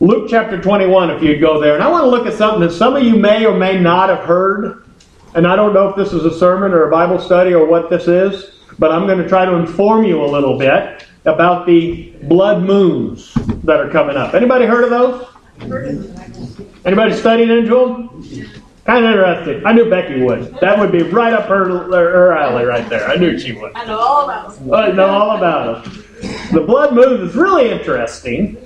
Luke 0.00 0.28
chapter 0.28 0.60
21, 0.60 1.10
if 1.10 1.22
you'd 1.22 1.40
go 1.40 1.60
there. 1.60 1.74
And 1.74 1.82
I 1.82 1.88
want 1.88 2.04
to 2.04 2.10
look 2.10 2.26
at 2.26 2.34
something 2.34 2.60
that 2.60 2.72
some 2.72 2.96
of 2.96 3.04
you 3.04 3.16
may 3.16 3.46
or 3.46 3.56
may 3.56 3.78
not 3.78 4.08
have 4.08 4.24
heard. 4.24 4.84
And 5.34 5.46
I 5.46 5.56
don't 5.56 5.72
know 5.72 5.88
if 5.88 5.96
this 5.96 6.12
is 6.12 6.24
a 6.24 6.36
sermon 6.36 6.72
or 6.72 6.88
a 6.88 6.90
Bible 6.90 7.18
study 7.20 7.54
or 7.54 7.66
what 7.66 7.90
this 7.90 8.08
is, 8.08 8.60
but 8.78 8.90
I'm 8.90 9.06
going 9.06 9.18
to 9.18 9.28
try 9.28 9.44
to 9.44 9.54
inform 9.54 10.04
you 10.04 10.22
a 10.22 10.26
little 10.26 10.58
bit 10.58 11.06
about 11.24 11.66
the 11.66 12.12
blood 12.24 12.62
moons 12.62 13.32
that 13.64 13.80
are 13.80 13.88
coming 13.90 14.16
up. 14.16 14.34
Anybody 14.34 14.66
heard 14.66 14.84
of 14.84 14.90
those? 14.90 15.28
Anybody 16.84 17.14
studied 17.14 17.50
into 17.50 17.74
them? 17.74 18.50
Kind 18.84 19.06
of 19.06 19.12
interesting. 19.12 19.64
I 19.64 19.72
knew 19.72 19.88
Becky 19.88 20.20
would. 20.22 20.60
That 20.60 20.78
would 20.78 20.92
be 20.92 21.02
right 21.02 21.32
up 21.32 21.46
her, 21.48 21.88
her 21.90 22.36
alley 22.36 22.64
right 22.64 22.86
there. 22.90 23.08
I 23.08 23.16
knew 23.16 23.38
she 23.38 23.52
would. 23.52 23.72
I 23.74 23.86
know 23.86 23.98
all 23.98 24.24
about 24.24 24.54
them. 24.54 24.74
I 24.74 24.90
know 24.90 25.06
all 25.06 25.36
about 25.36 25.84
them. 25.84 26.04
The 26.52 26.60
blood 26.60 26.94
moon 26.94 27.26
is 27.26 27.34
really 27.34 27.70
interesting. 27.70 28.58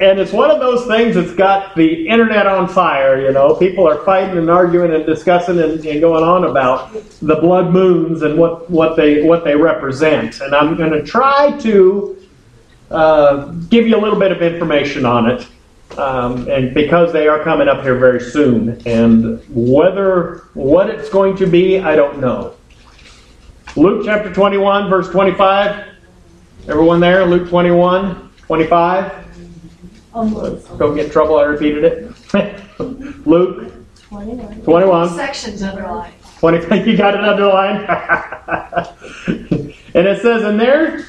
And 0.00 0.20
it's 0.20 0.32
one 0.32 0.50
of 0.50 0.60
those 0.60 0.86
things 0.86 1.16
that's 1.16 1.34
got 1.34 1.74
the 1.74 2.06
internet 2.06 2.46
on 2.46 2.68
fire, 2.68 3.20
you 3.20 3.32
know. 3.32 3.56
People 3.56 3.88
are 3.88 4.04
fighting 4.04 4.38
and 4.38 4.48
arguing 4.48 4.92
and 4.92 5.04
discussing 5.04 5.58
and, 5.58 5.84
and 5.84 6.00
going 6.00 6.22
on 6.22 6.44
about 6.44 6.92
the 7.20 7.34
blood 7.36 7.72
moons 7.72 8.22
and 8.22 8.38
what, 8.38 8.70
what 8.70 8.96
they 8.96 9.22
what 9.22 9.42
they 9.42 9.56
represent. 9.56 10.40
And 10.40 10.54
I'm 10.54 10.76
going 10.76 10.92
to 10.92 11.02
try 11.02 11.58
to 11.58 12.16
uh, 12.92 13.46
give 13.68 13.88
you 13.88 13.96
a 13.96 14.00
little 14.00 14.18
bit 14.18 14.30
of 14.30 14.40
information 14.40 15.04
on 15.04 15.30
it. 15.30 15.46
Um, 15.98 16.48
and 16.48 16.72
because 16.74 17.12
they 17.12 17.26
are 17.26 17.42
coming 17.42 17.66
up 17.66 17.82
here 17.82 17.96
very 17.96 18.20
soon, 18.20 18.80
and 18.86 19.42
whether 19.48 20.44
what 20.54 20.90
it's 20.90 21.08
going 21.08 21.36
to 21.38 21.46
be, 21.46 21.80
I 21.80 21.96
don't 21.96 22.20
know. 22.20 22.54
Luke 23.74 24.04
chapter 24.04 24.32
21, 24.32 24.88
verse 24.88 25.08
25. 25.08 25.86
Everyone 26.68 27.00
there? 27.00 27.24
Luke 27.26 27.48
21, 27.48 28.30
25. 28.46 29.27
Don't 30.78 30.96
get 30.96 31.06
in 31.06 31.10
trouble, 31.10 31.36
I 31.36 31.44
repeated 31.44 31.84
it. 31.84 32.12
Luke 33.26 33.72
21. 34.08 34.62
21. 34.62 35.08
Sections 35.10 35.62
underlined. 35.62 36.14
20, 36.38 36.90
you 36.90 36.96
got 36.96 37.14
it 37.14 37.22
underlined? 37.22 37.86
and 39.94 40.06
it 40.06 40.22
says, 40.22 40.44
And 40.44 40.58
there, 40.58 41.06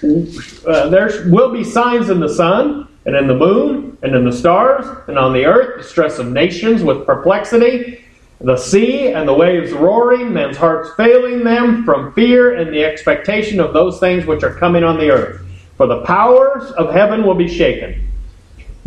uh, 0.68 0.90
there 0.90 1.24
will 1.28 1.52
be 1.52 1.64
signs 1.64 2.10
in 2.10 2.20
the 2.20 2.30
sun, 2.30 2.88
and 3.06 3.16
in 3.16 3.28
the 3.28 3.36
moon, 3.36 3.98
and 4.04 4.14
in 4.14 4.26
the 4.26 4.34
stars, 4.34 4.86
and 5.08 5.18
on 5.18 5.34
the 5.34 5.46
earth, 5.46 5.78
the 5.78 5.84
stress 5.84 6.20
of 6.20 6.28
nations 6.28 6.84
with 6.84 7.06
perplexity, 7.06 8.04
the 8.42 8.58
sea 8.58 9.14
and 9.14 9.28
the 9.28 9.34
waves 9.34 9.72
roaring, 9.72 10.34
men's 10.34 10.58
hearts 10.58 10.92
failing 10.96 11.44
them 11.44 11.84
from 11.84 12.14
fear 12.14 12.56
and 12.56 12.74
the 12.74 12.84
expectation 12.84 13.60
of 13.60 13.74
those 13.74 14.00
things 14.00 14.26
which 14.26 14.44
are 14.44 14.54
coming 14.54 14.84
on 14.84 14.98
the 14.98 15.10
earth. 15.10 15.42
For 15.78 15.88
the 15.88 16.02
powers 16.04 16.72
of 16.72 16.94
heaven 16.94 17.26
will 17.26 17.36
be 17.36 17.48
shaken. 17.48 18.09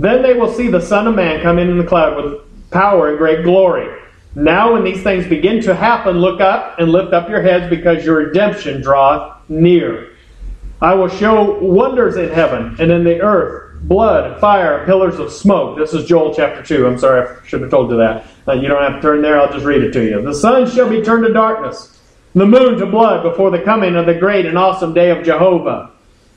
Then 0.02 0.20
they 0.20 0.34
will 0.34 0.52
see 0.52 0.66
the 0.66 0.80
Son 0.80 1.06
of 1.06 1.14
Man 1.14 1.42
come 1.42 1.60
in 1.60 1.78
the 1.78 1.84
cloud 1.84 2.16
with 2.16 2.70
power 2.72 3.10
and 3.10 3.18
great 3.18 3.44
glory. 3.44 4.00
Now, 4.34 4.72
when 4.72 4.82
these 4.82 5.00
things 5.04 5.28
begin 5.28 5.62
to 5.62 5.76
happen, 5.76 6.18
look 6.18 6.40
up 6.40 6.80
and 6.80 6.90
lift 6.90 7.12
up 7.12 7.28
your 7.28 7.40
heads 7.40 7.70
because 7.70 8.04
your 8.04 8.16
redemption 8.16 8.82
draweth 8.82 9.48
near. 9.48 10.16
I 10.80 10.94
will 10.94 11.06
show 11.06 11.56
wonders 11.60 12.16
in 12.16 12.30
heaven 12.30 12.74
and 12.80 12.90
in 12.90 13.04
the 13.04 13.22
earth 13.22 13.80
blood, 13.82 14.40
fire, 14.40 14.84
pillars 14.86 15.20
of 15.20 15.30
smoke. 15.30 15.78
This 15.78 15.94
is 15.94 16.04
Joel 16.04 16.34
chapter 16.34 16.64
2. 16.64 16.84
I'm 16.84 16.98
sorry, 16.98 17.28
I 17.28 17.46
should 17.46 17.60
have 17.60 17.70
told 17.70 17.92
you 17.92 17.98
that. 17.98 18.26
Uh, 18.48 18.54
you 18.54 18.66
don't 18.66 18.82
have 18.82 18.96
to 18.96 19.00
turn 19.00 19.22
there, 19.22 19.40
I'll 19.40 19.52
just 19.52 19.64
read 19.64 19.84
it 19.84 19.92
to 19.92 20.04
you. 20.04 20.20
The 20.20 20.34
sun 20.34 20.68
shall 20.68 20.88
be 20.88 21.00
turned 21.00 21.26
to 21.26 21.32
darkness, 21.32 22.00
the 22.34 22.46
moon 22.46 22.76
to 22.78 22.86
blood 22.86 23.22
before 23.22 23.52
the 23.52 23.60
coming 23.60 23.94
of 23.94 24.06
the 24.06 24.14
great 24.14 24.46
and 24.46 24.58
awesome 24.58 24.94
day 24.94 25.10
of 25.10 25.24
Jehovah. 25.24 25.91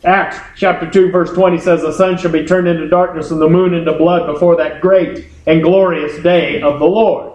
Acts 0.06 0.38
chapter 0.56 0.88
2, 0.88 1.10
verse 1.10 1.32
20 1.34 1.58
says, 1.58 1.82
The 1.82 1.92
sun 1.92 2.18
shall 2.18 2.32
be 2.32 2.46
turned 2.46 2.68
into 2.68 2.88
darkness 2.88 3.32
and 3.32 3.42
the 3.42 3.50
moon 3.50 3.74
into 3.74 3.92
blood 3.94 4.32
before 4.32 4.56
that 4.58 4.80
great 4.80 5.26
and 5.48 5.64
glorious 5.64 6.22
day 6.22 6.62
of 6.62 6.80
the 6.80 6.86
Lord. 6.86 7.34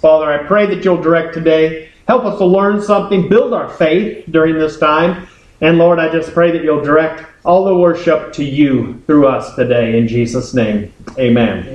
Father, 0.00 0.32
I 0.32 0.44
pray 0.44 0.66
that 0.66 0.84
you'll 0.84 1.00
direct 1.00 1.32
today. 1.32 1.90
Help 2.08 2.24
us 2.24 2.38
to 2.38 2.44
learn 2.44 2.82
something, 2.82 3.28
build 3.28 3.54
our 3.54 3.68
faith 3.68 4.24
during 4.30 4.58
this 4.58 4.78
time. 4.78 5.28
And 5.60 5.78
Lord, 5.78 6.00
I 6.00 6.10
just 6.10 6.32
pray 6.32 6.50
that 6.50 6.64
you'll 6.64 6.82
direct 6.82 7.24
all 7.44 7.64
the 7.64 7.76
worship 7.76 8.32
to 8.32 8.44
you 8.44 9.00
through 9.06 9.28
us 9.28 9.54
today. 9.54 9.96
In 9.96 10.08
Jesus' 10.08 10.54
name, 10.54 10.92
amen. 11.18 11.66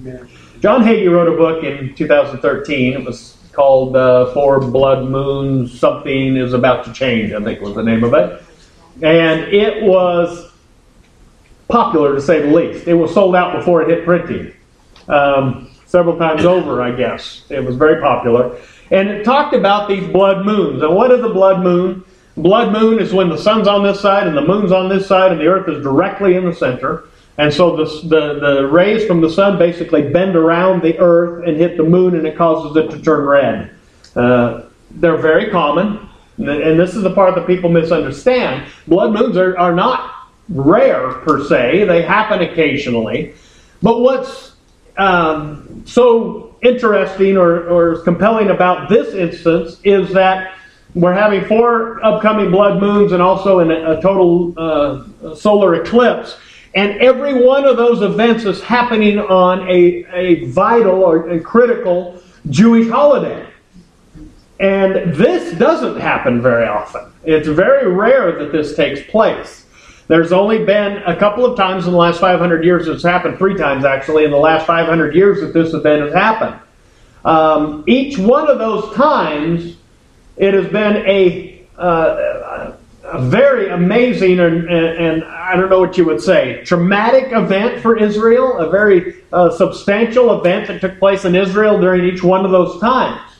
amen. 0.00 0.28
John 0.60 0.82
Hagee 0.82 1.10
wrote 1.10 1.32
a 1.32 1.36
book 1.36 1.64
in 1.64 1.92
2013. 1.96 2.92
It 2.92 3.04
was 3.04 3.36
called 3.52 3.96
uh, 3.96 4.32
Four 4.32 4.60
Blood 4.60 5.08
Moons. 5.08 5.76
Something 5.76 6.36
is 6.36 6.52
about 6.52 6.84
to 6.84 6.92
change, 6.92 7.32
I 7.32 7.42
think 7.42 7.60
was 7.60 7.74
the 7.74 7.82
name 7.82 8.04
of 8.04 8.14
it 8.14 8.44
and 9.00 9.40
it 9.52 9.82
was 9.82 10.52
popular 11.68 12.14
to 12.14 12.20
say 12.20 12.42
the 12.42 12.54
least. 12.54 12.86
It 12.86 12.94
was 12.94 13.14
sold 13.14 13.34
out 13.34 13.56
before 13.56 13.82
it 13.82 13.88
hit 13.88 14.04
printing, 14.04 14.52
um, 15.08 15.70
several 15.86 16.18
times 16.18 16.44
over, 16.44 16.82
I 16.82 16.92
guess. 16.92 17.44
It 17.48 17.64
was 17.64 17.76
very 17.76 18.00
popular, 18.00 18.58
and 18.90 19.08
it 19.08 19.24
talked 19.24 19.54
about 19.54 19.88
these 19.88 20.06
blood 20.08 20.44
moons. 20.44 20.82
And 20.82 20.94
what 20.94 21.10
is 21.10 21.24
a 21.24 21.30
blood 21.30 21.62
moon? 21.62 22.04
Blood 22.36 22.72
moon 22.72 22.98
is 22.98 23.12
when 23.12 23.28
the 23.28 23.36
sun's 23.36 23.68
on 23.68 23.82
this 23.82 24.00
side 24.00 24.26
and 24.26 24.36
the 24.36 24.42
moon's 24.42 24.72
on 24.72 24.88
this 24.88 25.06
side, 25.06 25.32
and 25.32 25.40
the 25.40 25.46
Earth 25.46 25.68
is 25.68 25.82
directly 25.82 26.34
in 26.34 26.44
the 26.44 26.54
center. 26.54 27.04
And 27.38 27.52
so 27.52 27.76
the, 27.76 27.84
the, 28.08 28.40
the 28.40 28.66
rays 28.66 29.06
from 29.06 29.20
the 29.20 29.30
sun 29.30 29.58
basically 29.58 30.08
bend 30.10 30.36
around 30.36 30.82
the 30.82 30.98
Earth 30.98 31.46
and 31.46 31.56
hit 31.56 31.76
the 31.76 31.82
moon, 31.82 32.14
and 32.14 32.26
it 32.26 32.36
causes 32.36 32.76
it 32.76 32.90
to 32.90 33.02
turn 33.02 33.24
red. 33.24 33.74
Uh, 34.14 34.62
they're 34.90 35.16
very 35.16 35.50
common. 35.50 36.08
And 36.48 36.78
this 36.78 36.94
is 36.94 37.02
the 37.02 37.14
part 37.14 37.34
that 37.34 37.46
people 37.46 37.70
misunderstand. 37.70 38.70
Blood 38.86 39.12
moons 39.12 39.36
are, 39.36 39.56
are 39.58 39.74
not 39.74 40.28
rare 40.48 41.12
per 41.12 41.44
se, 41.44 41.84
they 41.84 42.02
happen 42.02 42.42
occasionally. 42.42 43.34
But 43.82 44.00
what's 44.00 44.52
um, 44.96 45.82
so 45.86 46.56
interesting 46.62 47.36
or, 47.36 47.68
or 47.68 48.02
compelling 48.02 48.50
about 48.50 48.88
this 48.88 49.14
instance 49.14 49.80
is 49.84 50.12
that 50.12 50.54
we're 50.94 51.14
having 51.14 51.44
four 51.46 52.04
upcoming 52.04 52.50
blood 52.50 52.80
moons 52.80 53.12
and 53.12 53.22
also 53.22 53.60
in 53.60 53.70
a, 53.70 53.98
a 53.98 54.02
total 54.02 54.54
uh, 54.58 55.34
solar 55.34 55.74
eclipse. 55.76 56.36
And 56.74 57.00
every 57.00 57.34
one 57.44 57.64
of 57.64 57.76
those 57.76 58.02
events 58.02 58.44
is 58.44 58.62
happening 58.62 59.18
on 59.18 59.68
a, 59.68 60.04
a 60.12 60.44
vital 60.46 61.02
or 61.02 61.30
a 61.30 61.40
critical 61.40 62.22
Jewish 62.48 62.88
holiday. 62.88 63.46
And 64.62 65.12
this 65.12 65.58
doesn't 65.58 66.00
happen 66.00 66.40
very 66.40 66.68
often. 66.68 67.12
It's 67.24 67.48
very 67.48 67.92
rare 67.92 68.38
that 68.38 68.52
this 68.52 68.76
takes 68.76 69.02
place. 69.10 69.66
There's 70.06 70.30
only 70.30 70.64
been 70.64 70.98
a 70.98 71.16
couple 71.16 71.44
of 71.44 71.56
times 71.56 71.86
in 71.86 71.90
the 71.90 71.98
last 71.98 72.20
500 72.20 72.64
years, 72.64 72.86
it's 72.86 73.02
happened 73.02 73.38
three 73.38 73.56
times 73.56 73.84
actually, 73.84 74.24
in 74.24 74.30
the 74.30 74.36
last 74.36 74.64
500 74.64 75.16
years 75.16 75.40
that 75.40 75.52
this 75.52 75.74
event 75.74 76.02
has 76.02 76.12
happened. 76.12 76.60
Um, 77.24 77.82
each 77.88 78.18
one 78.18 78.48
of 78.48 78.58
those 78.58 78.94
times, 78.94 79.78
it 80.36 80.54
has 80.54 80.68
been 80.68 80.98
a, 81.08 81.64
uh, 81.76 82.72
a 83.02 83.22
very 83.22 83.68
amazing 83.68 84.38
and, 84.38 84.68
and, 84.68 84.86
and, 84.96 85.24
I 85.24 85.56
don't 85.56 85.70
know 85.70 85.80
what 85.80 85.98
you 85.98 86.04
would 86.04 86.20
say, 86.20 86.62
traumatic 86.64 87.32
event 87.32 87.82
for 87.82 87.96
Israel, 87.98 88.58
a 88.58 88.70
very 88.70 89.22
uh, 89.32 89.50
substantial 89.50 90.38
event 90.38 90.68
that 90.68 90.80
took 90.80 91.00
place 91.00 91.24
in 91.24 91.34
Israel 91.34 91.80
during 91.80 92.04
each 92.04 92.22
one 92.22 92.44
of 92.44 92.52
those 92.52 92.80
times. 92.80 93.31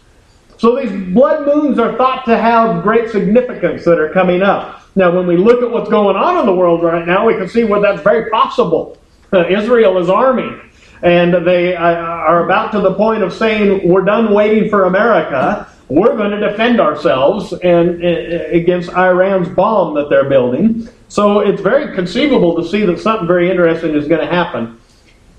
So 0.63 0.77
these 0.77 0.93
blood 1.13 1.45
moons 1.45 1.81
are 1.81 1.97
thought 1.97 2.25
to 2.27 2.39
have 2.39 2.85
great 2.85 3.11
significance 3.11 3.85
that 3.85 3.99
are 3.99 4.11
coming 4.11 4.43
up. 4.43 4.83
Now, 4.95 5.11
when 5.11 5.27
we 5.27 5.37
look 5.37 5.61
at 5.61 5.69
what's 5.69 5.91
going 5.91 6.15
on 6.15 6.39
in 6.39 6.47
the 6.47 6.55
world 6.55 6.85
right 6.85 7.05
now, 7.05 7.27
we 7.27 7.35
can 7.35 7.49
see 7.49 7.65
where 7.65 7.81
that's 7.81 8.01
very 8.01 8.31
possible. 8.31 8.97
Uh, 9.33 9.45
Israel 9.51 9.99
is 9.99 10.09
arming, 10.09 10.61
and 11.03 11.45
they 11.45 11.75
uh, 11.75 11.83
are 11.83 12.45
about 12.45 12.71
to 12.73 12.81
the 12.81 12.95
point 12.95 13.25
of 13.25 13.33
saying, 13.33 13.89
We're 13.89 14.05
done 14.05 14.33
waiting 14.33 14.71
for 14.71 14.85
America. 14.85 15.69
We're 15.89 16.17
going 16.17 16.31
to 16.31 16.39
defend 16.39 16.81
ourselves 16.81 17.53
and, 17.55 18.01
uh, 18.01 18.45
against 18.53 18.91
Iran's 18.91 19.49
bomb 19.49 19.97
that 19.97 20.11
they're 20.11 20.29
building. 20.29 20.89
So 21.09 21.41
it's 21.41 21.61
very 21.61 21.93
conceivable 21.93 22.55
to 22.63 22.69
see 22.69 22.87
that 22.87 23.01
something 23.01 23.27
very 23.27 23.51
interesting 23.51 23.97
is 23.97 24.07
going 24.07 24.21
to 24.21 24.33
happen. 24.33 24.79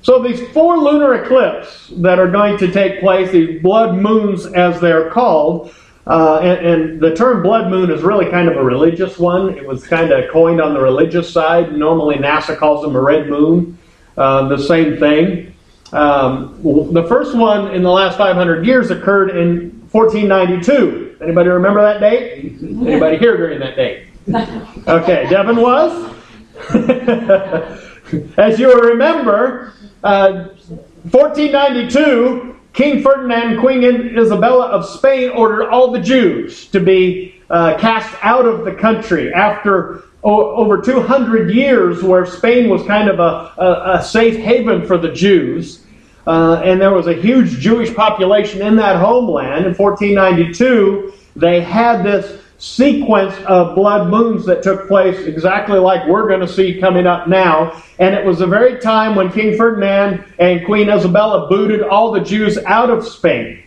So 0.03 0.21
these 0.21 0.45
four 0.49 0.77
lunar 0.77 1.15
eclipses 1.15 1.93
that 2.01 2.19
are 2.19 2.29
going 2.29 2.57
to 2.57 2.69
take 2.69 2.99
place, 2.99 3.31
these 3.31 3.61
blood 3.61 3.95
moons 3.95 4.45
as 4.45 4.79
they're 4.81 5.09
called, 5.09 5.73
uh, 6.05 6.39
and, 6.39 6.65
and, 6.65 7.01
the 7.01 7.15
term 7.15 7.41
blood 7.41 7.71
moon 7.71 7.89
is 7.89 8.01
really 8.01 8.29
kind 8.29 8.49
of 8.49 8.57
a 8.57 8.63
religious 8.63 9.17
one. 9.17 9.57
It 9.57 9.65
was 9.65 9.87
kind 9.87 10.11
of 10.11 10.29
coined 10.29 10.59
on 10.59 10.73
the 10.73 10.81
religious 10.81 11.31
side. 11.31 11.71
Normally 11.71 12.15
NASA 12.15 12.57
calls 12.57 12.81
them 12.81 12.93
a 12.97 13.01
red 13.01 13.29
moon. 13.29 13.77
Uh, 14.17 14.49
the 14.49 14.57
same 14.57 14.97
thing. 14.99 15.55
Um, 15.93 16.59
the 16.91 17.05
first 17.07 17.37
one 17.37 17.73
in 17.73 17.83
the 17.83 17.89
last 17.89 18.17
500 18.17 18.65
years 18.65 18.91
occurred 18.91 19.29
in 19.29 19.69
1492. 19.91 21.19
Anybody 21.21 21.47
remember 21.47 21.81
that 21.81 22.01
date? 22.01 22.57
Anybody 22.61 23.17
here 23.17 23.37
during 23.37 23.59
that 23.59 23.77
date? 23.77 24.07
Okay, 24.85 25.27
Devin 25.29 25.55
was. 25.55 26.13
As 28.37 28.59
you 28.59 28.67
will 28.67 28.81
remember, 30.03 30.55
1492, 31.11 32.51
uh, 32.51 32.53
King 32.73 33.03
Ferdinand 33.03 33.59
Queen 33.59 33.83
Isabella 34.17 34.67
of 34.67 34.85
Spain 34.85 35.29
ordered 35.29 35.69
all 35.69 35.91
the 35.91 35.99
Jews 35.99 36.67
to 36.67 36.79
be 36.79 37.41
uh, 37.49 37.77
cast 37.77 38.15
out 38.23 38.45
of 38.45 38.65
the 38.65 38.73
country 38.73 39.33
after 39.33 40.03
over 40.23 40.81
200 40.81 41.53
years 41.53 42.01
where 42.01 42.25
Spain 42.25 42.69
was 42.69 42.81
kind 42.83 43.09
of 43.09 43.19
a, 43.19 43.61
a, 43.61 43.97
a 43.97 44.03
safe 44.03 44.37
haven 44.37 44.87
for 44.87 44.97
the 44.97 45.11
Jews. 45.11 45.85
Uh, 46.25 46.61
and 46.63 46.79
there 46.79 46.93
was 46.93 47.07
a 47.07 47.13
huge 47.13 47.59
Jewish 47.59 47.93
population 47.93 48.61
in 48.61 48.77
that 48.77 48.95
homeland. 48.95 49.65
In 49.65 49.73
1492, 49.73 51.13
they 51.35 51.59
had 51.59 52.03
this 52.03 52.41
sequence 52.63 53.35
of 53.45 53.75
blood 53.75 54.09
moons 54.09 54.45
that 54.45 54.63
took 54.63 54.87
place 54.87 55.19
exactly 55.27 55.77
like 55.77 56.07
we're 56.07 56.29
going 56.29 56.39
to 56.39 56.47
see 56.47 56.79
coming 56.79 57.05
up 57.05 57.27
now. 57.27 57.83
And 57.99 58.15
it 58.15 58.25
was 58.25 58.39
the 58.39 58.47
very 58.47 58.79
time 58.79 59.15
when 59.15 59.29
King 59.29 59.57
Ferdinand 59.57 60.23
and 60.39 60.65
Queen 60.65 60.89
Isabella 60.89 61.49
booted 61.49 61.81
all 61.81 62.13
the 62.13 62.21
Jews 62.21 62.57
out 62.59 62.89
of 62.89 63.05
Spain. 63.05 63.61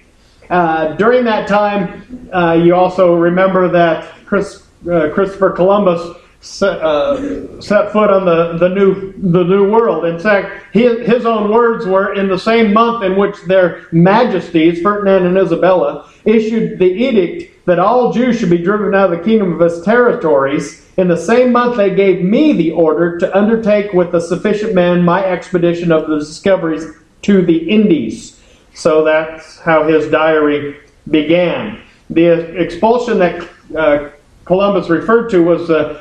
Uh, 0.48 0.94
during 0.94 1.26
that 1.26 1.46
time, 1.46 2.30
uh, 2.32 2.54
you 2.54 2.74
also 2.74 3.14
remember 3.14 3.68
that 3.68 4.14
Chris, 4.24 4.66
uh, 4.90 5.10
Christopher 5.12 5.50
Columbus 5.50 6.16
set, 6.40 6.78
uh, 6.80 7.60
set, 7.60 7.92
foot 7.92 8.10
on 8.10 8.24
the, 8.24 8.58
the, 8.58 8.68
new, 8.68 9.12
the 9.30 9.42
new 9.42 9.70
world. 9.70 10.04
In 10.04 10.18
fact, 10.18 10.74
his, 10.74 11.06
his 11.06 11.26
own 11.26 11.50
words 11.50 11.86
were 11.86 12.14
in 12.14 12.28
the 12.28 12.38
same 12.38 12.72
month 12.72 13.02
in 13.02 13.16
which 13.16 13.36
their 13.46 13.86
majesties, 13.92 14.80
Ferdinand 14.82 15.26
and 15.26 15.38
Isabella, 15.38 16.10
issued 16.24 16.78
the 16.78 16.86
edict 16.86 17.66
that 17.66 17.78
all 17.78 18.12
Jews 18.12 18.38
should 18.38 18.50
be 18.50 18.58
driven 18.58 18.94
out 18.94 19.12
of 19.12 19.18
the 19.18 19.24
kingdom 19.24 19.52
of 19.52 19.60
his 19.60 19.84
territories. 19.84 20.86
In 20.96 21.08
the 21.08 21.16
same 21.16 21.52
month, 21.52 21.76
they 21.76 21.94
gave 21.94 22.22
me 22.22 22.52
the 22.52 22.70
order 22.70 23.18
to 23.18 23.36
undertake 23.36 23.92
with 23.92 24.14
a 24.14 24.20
sufficient 24.20 24.74
man 24.74 25.04
my 25.04 25.24
expedition 25.24 25.92
of 25.92 26.08
the 26.08 26.18
discoveries 26.18 26.86
to 27.22 27.44
the 27.44 27.58
Indies. 27.68 28.40
So 28.72 29.04
that's 29.04 29.58
how 29.58 29.88
his 29.88 30.08
diary 30.10 30.80
began. 31.10 31.80
The 32.10 32.56
expulsion 32.60 33.18
that 33.18 33.48
uh, 33.76 34.10
Columbus 34.46 34.88
referred 34.88 35.28
to 35.30 35.42
was 35.42 35.68
a 35.70 36.00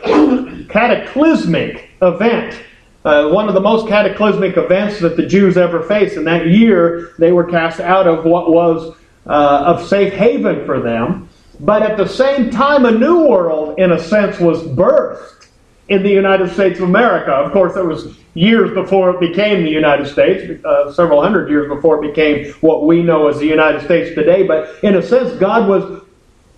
cataclysmic 0.70 1.90
event. 2.02 2.62
Uh, 3.04 3.30
one 3.30 3.48
of 3.48 3.54
the 3.54 3.62
most 3.62 3.88
cataclysmic 3.88 4.56
events 4.56 5.00
that 5.00 5.18
the 5.18 5.26
Jews 5.26 5.58
ever 5.58 5.84
faced. 5.84 6.16
And 6.16 6.26
that 6.28 6.48
year, 6.48 7.14
they 7.20 7.32
were 7.32 7.44
cast 7.44 7.80
out 7.80 8.08
of 8.08 8.24
what 8.24 8.52
was 8.52 8.96
uh, 9.28 9.64
of 9.66 9.86
safe 9.88 10.14
haven 10.14 10.66
for 10.66 10.80
them. 10.80 11.28
But 11.60 11.82
at 11.82 11.98
the 11.98 12.08
same 12.08 12.52
time, 12.52 12.86
a 12.86 12.92
new 12.92 13.28
world, 13.28 13.80
in 13.80 13.92
a 13.92 14.00
sense, 14.00 14.40
was 14.40 14.62
birthed 14.64 15.48
in 15.88 16.04
the 16.04 16.10
United 16.10 16.52
States 16.52 16.80
of 16.80 16.90
America. 16.90 17.32
Of 17.32 17.52
course, 17.52 17.76
it 17.76 17.86
was 17.86 18.18
years 18.34 18.74
before 18.74 19.12
it 19.12 19.20
became 19.20 19.64
the 19.64 19.72
United 19.72 20.08
States, 20.08 20.64
uh, 20.66 20.92
several 20.92 21.22
hundred 21.22 21.50
years 21.50 21.68
before 21.70 22.04
it 22.04 22.08
became 22.08 22.54
what 22.62 22.86
we 22.86 23.02
know 23.02 23.28
as 23.28 23.40
the 23.40 23.46
United 23.46 23.84
States 23.84 24.14
today. 24.14 24.46
But 24.46 24.84
in 24.84 24.96
a 24.96 25.02
sense, 25.02 25.34
God 25.40 25.70
was 25.70 26.05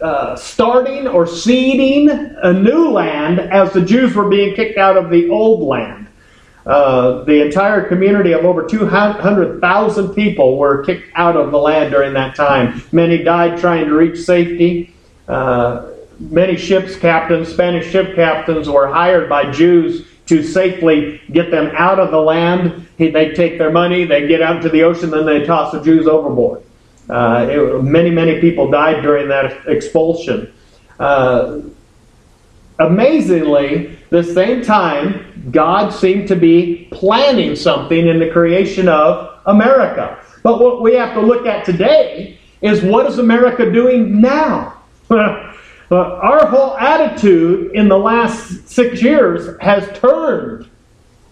uh, 0.01 0.35
starting 0.35 1.07
or 1.07 1.25
seeding 1.25 2.09
a 2.09 2.53
new 2.53 2.89
land 2.89 3.39
as 3.39 3.73
the 3.73 3.81
Jews 3.81 4.15
were 4.15 4.29
being 4.29 4.55
kicked 4.55 4.77
out 4.77 4.97
of 4.97 5.09
the 5.09 5.29
old 5.29 5.63
land. 5.63 6.07
Uh, 6.65 7.23
the 7.23 7.45
entire 7.45 7.87
community 7.87 8.33
of 8.33 8.43
over 8.43 8.67
200,000 8.67 10.13
people 10.13 10.57
were 10.57 10.83
kicked 10.83 11.09
out 11.15 11.37
of 11.37 11.51
the 11.51 11.57
land 11.57 11.91
during 11.91 12.13
that 12.13 12.35
time. 12.35 12.83
Many 12.91 13.23
died 13.23 13.57
trying 13.57 13.85
to 13.85 13.95
reach 13.95 14.19
safety. 14.19 14.93
Uh, 15.27 15.91
many 16.19 16.57
ships 16.57 16.95
captains, 16.97 17.47
Spanish 17.47 17.89
ship 17.89 18.15
captains, 18.15 18.67
were 18.67 18.87
hired 18.87 19.29
by 19.29 19.49
Jews 19.49 20.05
to 20.25 20.43
safely 20.43 21.21
get 21.31 21.51
them 21.51 21.71
out 21.75 21.99
of 21.99 22.11
the 22.11 22.19
land. 22.19 22.85
They 22.97 23.33
take 23.33 23.57
their 23.57 23.71
money, 23.71 24.03
they 24.03 24.27
get 24.27 24.41
out 24.41 24.57
into 24.57 24.69
the 24.69 24.83
ocean, 24.83 25.09
then 25.09 25.25
they 25.25 25.45
toss 25.45 25.71
the 25.71 25.81
Jews 25.81 26.05
overboard. 26.05 26.63
Uh, 27.09 27.47
it, 27.49 27.83
many, 27.83 28.09
many 28.09 28.39
people 28.41 28.69
died 28.69 29.01
during 29.01 29.27
that 29.29 29.67
expulsion. 29.67 30.53
Uh, 30.99 31.61
amazingly, 32.79 33.97
the 34.09 34.23
same 34.23 34.61
time, 34.61 35.49
God 35.51 35.89
seemed 35.89 36.27
to 36.29 36.35
be 36.35 36.87
planning 36.91 37.55
something 37.55 38.07
in 38.07 38.19
the 38.19 38.29
creation 38.29 38.87
of 38.87 39.39
America. 39.45 40.19
But 40.43 40.59
what 40.59 40.81
we 40.81 40.93
have 40.95 41.13
to 41.13 41.21
look 41.21 41.45
at 41.45 41.65
today 41.65 42.39
is 42.61 42.81
what 42.81 43.05
is 43.05 43.19
America 43.19 43.71
doing 43.71 44.21
now? 44.21 44.81
Our 45.09 46.47
whole 46.47 46.77
attitude 46.77 47.71
in 47.73 47.87
the 47.87 47.97
last 47.97 48.67
six 48.67 49.01
years 49.01 49.57
has 49.61 49.87
turned 49.97 50.69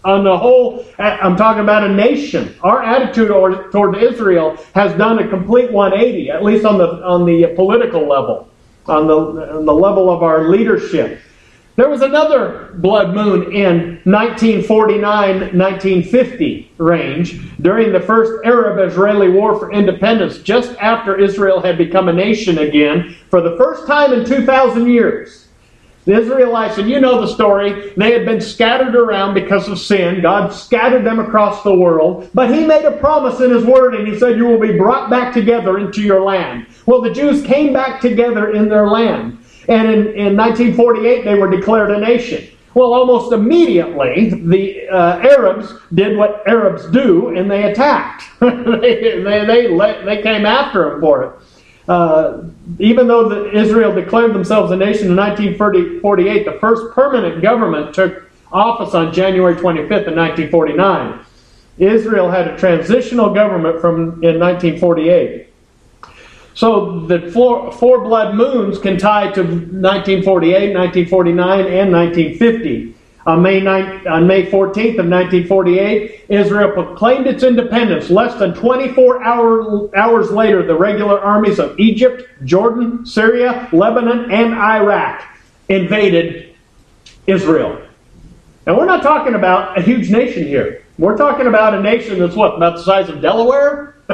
on 0.06 0.22
the 0.22 0.38
whole. 0.38 0.86
I'm 0.98 1.36
talking 1.36 1.62
about 1.62 1.82
a 1.82 1.92
nation. 1.92 2.54
Our 2.62 2.82
attitude 2.82 3.28
toward 3.72 3.96
Israel 4.00 4.56
has 4.74 4.96
done 4.96 5.18
a 5.18 5.28
complete 5.28 5.72
180, 5.72 6.30
at 6.30 6.44
least 6.44 6.64
on 6.64 6.78
the 6.78 6.86
on 7.04 7.26
the 7.26 7.52
political 7.56 8.08
level, 8.08 8.48
on 8.86 9.08
the 9.08 9.56
on 9.56 9.66
the 9.66 9.74
level 9.74 10.08
of 10.08 10.22
our 10.22 10.48
leadership. 10.48 11.20
There 11.74 11.90
was 11.90 12.00
another 12.00 12.70
blood 12.76 13.14
moon 13.14 13.52
in 13.52 14.00
1949 14.04 15.58
1950 15.58 16.72
range 16.78 17.60
during 17.60 17.92
the 17.92 18.00
first 18.00 18.32
Arab 18.46 18.78
Israeli 18.78 19.28
war 19.28 19.58
for 19.58 19.72
independence, 19.72 20.38
just 20.38 20.74
after 20.78 21.20
Israel 21.20 21.60
had 21.60 21.76
become 21.76 22.08
a 22.08 22.12
nation 22.12 22.58
again 22.58 23.14
for 23.28 23.42
the 23.42 23.56
first 23.58 23.86
time 23.86 24.14
in 24.14 24.24
2,000 24.24 24.88
years. 24.88 25.45
The 26.06 26.20
Israelites, 26.20 26.78
and 26.78 26.88
you 26.88 27.00
know 27.00 27.20
the 27.20 27.34
story, 27.34 27.92
they 27.96 28.12
had 28.12 28.24
been 28.24 28.40
scattered 28.40 28.94
around 28.94 29.34
because 29.34 29.68
of 29.68 29.78
sin. 29.78 30.22
God 30.22 30.50
scattered 30.54 31.04
them 31.04 31.18
across 31.18 31.64
the 31.64 31.74
world, 31.74 32.30
but 32.32 32.54
He 32.54 32.64
made 32.64 32.84
a 32.84 32.92
promise 32.92 33.40
in 33.40 33.50
His 33.50 33.64
Word, 33.64 33.96
and 33.96 34.06
He 34.06 34.16
said, 34.16 34.36
You 34.36 34.46
will 34.46 34.60
be 34.60 34.78
brought 34.78 35.10
back 35.10 35.34
together 35.34 35.78
into 35.78 36.00
your 36.00 36.22
land. 36.22 36.68
Well, 36.86 37.02
the 37.02 37.10
Jews 37.10 37.42
came 37.42 37.72
back 37.72 38.00
together 38.00 38.52
in 38.52 38.68
their 38.68 38.86
land. 38.86 39.38
And 39.68 39.88
in, 39.88 40.06
in 40.14 40.36
1948, 40.36 41.24
they 41.24 41.34
were 41.34 41.50
declared 41.50 41.90
a 41.90 41.98
nation. 41.98 42.46
Well, 42.74 42.92
almost 42.92 43.32
immediately, 43.32 44.30
the 44.30 44.86
uh, 44.88 45.18
Arabs 45.20 45.72
did 45.94 46.16
what 46.16 46.46
Arabs 46.46 46.86
do, 46.90 47.34
and 47.34 47.50
they 47.50 47.64
attacked. 47.64 48.24
they, 48.40 49.22
they, 49.24 49.44
they, 49.46 50.04
they, 50.04 50.22
came 50.22 50.44
after 50.44 50.90
them 50.90 51.00
for 51.00 51.22
it. 51.24 51.32
Uh, 51.88 52.42
even 52.78 53.06
though 53.06 53.28
the, 53.28 53.56
Israel 53.56 53.94
declared 53.94 54.34
themselves 54.34 54.72
a 54.72 54.76
nation 54.76 55.08
in 55.08 55.16
1948, 55.16 56.44
the 56.44 56.58
first 56.60 56.92
permanent 56.94 57.40
government 57.42 57.94
took 57.94 58.28
office 58.52 58.94
on 58.94 59.12
January 59.12 59.54
25th, 59.54 60.08
in 60.08 60.16
1949. 60.16 61.20
Israel 61.78 62.30
had 62.30 62.48
a 62.48 62.58
transitional 62.58 63.32
government 63.32 63.80
from 63.80 64.24
in 64.24 64.40
1948. 64.40 65.48
So 66.54 67.00
the 67.00 67.30
four, 67.32 67.70
four 67.70 68.02
blood 68.02 68.34
moons 68.34 68.78
can 68.78 68.96
tie 68.96 69.30
to 69.32 69.42
1948, 69.42 70.74
1949, 70.74 71.66
and 71.66 71.92
1950. 71.92 72.95
On 73.26 73.42
May, 73.42 73.60
9, 73.60 74.06
on 74.06 74.26
May 74.28 74.46
14th 74.46 75.00
of 75.00 75.08
1948, 75.08 76.26
Israel 76.28 76.70
proclaimed 76.70 77.26
its 77.26 77.42
independence. 77.42 78.08
Less 78.08 78.38
than 78.38 78.54
24 78.54 79.24
hour, 79.24 79.96
hours 79.96 80.30
later, 80.30 80.64
the 80.64 80.76
regular 80.76 81.18
armies 81.18 81.58
of 81.58 81.76
Egypt, 81.80 82.22
Jordan, 82.44 83.04
Syria, 83.04 83.68
Lebanon, 83.72 84.30
and 84.30 84.54
Iraq 84.54 85.24
invaded 85.68 86.54
Israel. 87.26 87.82
And 88.64 88.76
we're 88.76 88.86
not 88.86 89.02
talking 89.02 89.34
about 89.34 89.76
a 89.76 89.82
huge 89.82 90.08
nation 90.08 90.46
here. 90.46 90.84
We're 90.96 91.16
talking 91.16 91.48
about 91.48 91.74
a 91.74 91.82
nation 91.82 92.20
that's 92.20 92.36
what, 92.36 92.54
about 92.54 92.76
the 92.76 92.84
size 92.84 93.08
of 93.08 93.20
Delaware? 93.20 93.96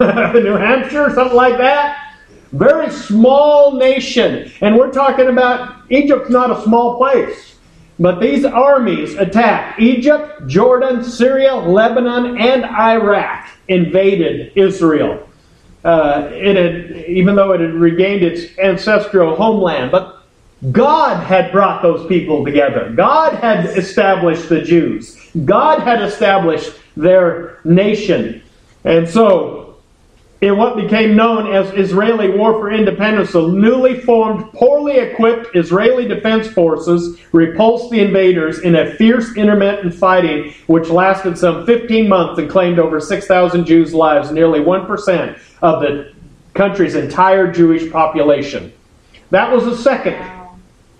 New 0.00 0.56
Hampshire, 0.56 1.14
something 1.14 1.36
like 1.36 1.58
that. 1.58 2.16
Very 2.50 2.90
small 2.90 3.76
nation. 3.76 4.50
And 4.60 4.76
we're 4.76 4.90
talking 4.90 5.28
about 5.28 5.90
Egypt's 5.90 6.28
not 6.28 6.50
a 6.50 6.60
small 6.62 6.98
place. 6.98 7.51
But 7.98 8.20
these 8.20 8.44
armies 8.44 9.14
attacked 9.14 9.80
Egypt, 9.80 10.46
Jordan, 10.46 11.04
Syria, 11.04 11.54
Lebanon, 11.54 12.38
and 12.38 12.64
Iraq, 12.64 13.48
invaded 13.68 14.52
Israel. 14.56 15.28
Uh, 15.84 16.28
it 16.32 16.56
had, 16.56 17.06
even 17.06 17.34
though 17.34 17.52
it 17.52 17.60
had 17.60 17.74
regained 17.74 18.22
its 18.22 18.58
ancestral 18.58 19.36
homeland. 19.36 19.90
But 19.90 20.22
God 20.70 21.24
had 21.24 21.50
brought 21.50 21.82
those 21.82 22.06
people 22.06 22.44
together. 22.44 22.92
God 22.92 23.34
had 23.34 23.66
established 23.76 24.48
the 24.48 24.62
Jews. 24.62 25.18
God 25.44 25.80
had 25.80 26.02
established 26.02 26.72
their 26.96 27.58
nation. 27.64 28.42
And 28.84 29.08
so 29.08 29.61
in 30.42 30.56
what 30.56 30.74
became 30.74 31.14
known 31.14 31.52
as 31.52 31.72
Israeli 31.72 32.28
War 32.28 32.54
for 32.54 32.72
Independence, 32.72 33.32
the 33.32 33.46
newly 33.46 34.00
formed, 34.00 34.52
poorly 34.52 34.96
equipped 34.98 35.54
Israeli 35.54 36.08
Defense 36.08 36.48
Forces 36.48 37.20
repulsed 37.30 37.92
the 37.92 38.00
invaders 38.00 38.58
in 38.58 38.74
a 38.74 38.92
fierce 38.96 39.36
intermittent 39.36 39.94
fighting 39.94 40.52
which 40.66 40.88
lasted 40.88 41.38
some 41.38 41.64
15 41.64 42.08
months 42.08 42.40
and 42.40 42.50
claimed 42.50 42.80
over 42.80 42.98
6,000 42.98 43.64
Jews' 43.64 43.94
lives, 43.94 44.32
nearly 44.32 44.58
1% 44.58 45.38
of 45.62 45.80
the 45.80 46.12
country's 46.54 46.96
entire 46.96 47.50
Jewish 47.52 47.90
population. 47.92 48.72
That 49.30 49.52
was 49.52 49.64
the 49.64 49.76
second 49.76 50.14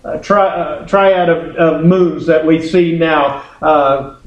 uh, 0.05 0.19
tri- 0.19 0.47
uh, 0.47 0.87
triad 0.87 1.29
of, 1.29 1.57
of, 1.57 1.85
moons 1.85 2.27
that 2.27 2.47
we 2.47 2.63
see 2.63 2.97
now. 2.97 3.45
Uh, 3.61 4.19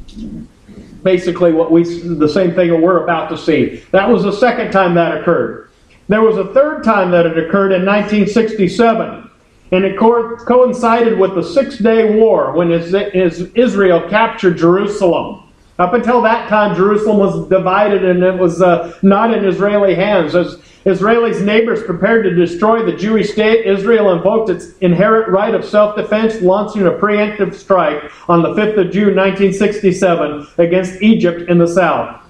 basically 1.06 1.54
what 1.54 1.72
we 1.72 1.84
the 1.84 2.28
same 2.28 2.54
thing 2.56 2.72
that 2.72 2.82
we're 2.82 3.04
about 3.04 3.30
to 3.30 3.38
see. 3.38 3.86
That 3.92 4.10
was 4.10 4.24
the 4.24 4.34
second 4.34 4.72
time 4.72 4.96
that 4.96 5.22
occurred. 5.22 5.70
There 6.10 6.22
was 6.22 6.38
a 6.38 6.52
third 6.54 6.84
time 6.84 7.12
that 7.12 7.26
it 7.26 7.38
occurred 7.38 7.72
in 7.72 7.86
1967. 7.86 9.30
And 9.72 9.84
it 9.84 9.98
co- 9.98 10.36
coincided 10.38 11.18
with 11.18 11.34
the 11.36 11.44
Six 11.44 11.78
Day 11.78 12.16
War 12.16 12.54
when 12.54 12.72
Israel 12.72 14.10
captured 14.10 14.58
Jerusalem. 14.58 15.45
Up 15.78 15.94
until 15.94 16.22
that 16.22 16.48
time, 16.48 16.74
Jerusalem 16.74 17.18
was 17.18 17.50
divided 17.50 18.06
and 18.06 18.24
it 18.24 18.38
was 18.40 18.62
uh, 18.62 18.98
not 19.02 19.34
in 19.34 19.44
Israeli 19.44 19.94
hands. 19.94 20.34
As 20.34 20.56
Israelis' 20.86 21.44
neighbors 21.44 21.84
prepared 21.84 22.24
to 22.24 22.34
destroy 22.34 22.86
the 22.86 22.96
Jewish 22.96 23.34
state, 23.34 23.66
Israel 23.66 24.14
invoked 24.14 24.50
its 24.50 24.78
inherent 24.78 25.30
right 25.30 25.54
of 25.54 25.66
self 25.66 25.98
defense, 25.98 26.42
launching 26.42 26.88
a 26.88 26.92
preemptive 26.92 27.54
strike 27.54 28.10
on 28.30 28.42
the 28.42 28.54
5th 28.54 28.86
of 28.86 28.92
June 28.94 29.16
1967 29.16 30.48
against 30.60 31.02
Egypt 31.02 31.50
in 31.50 31.58
the 31.58 31.68
south. 31.68 32.22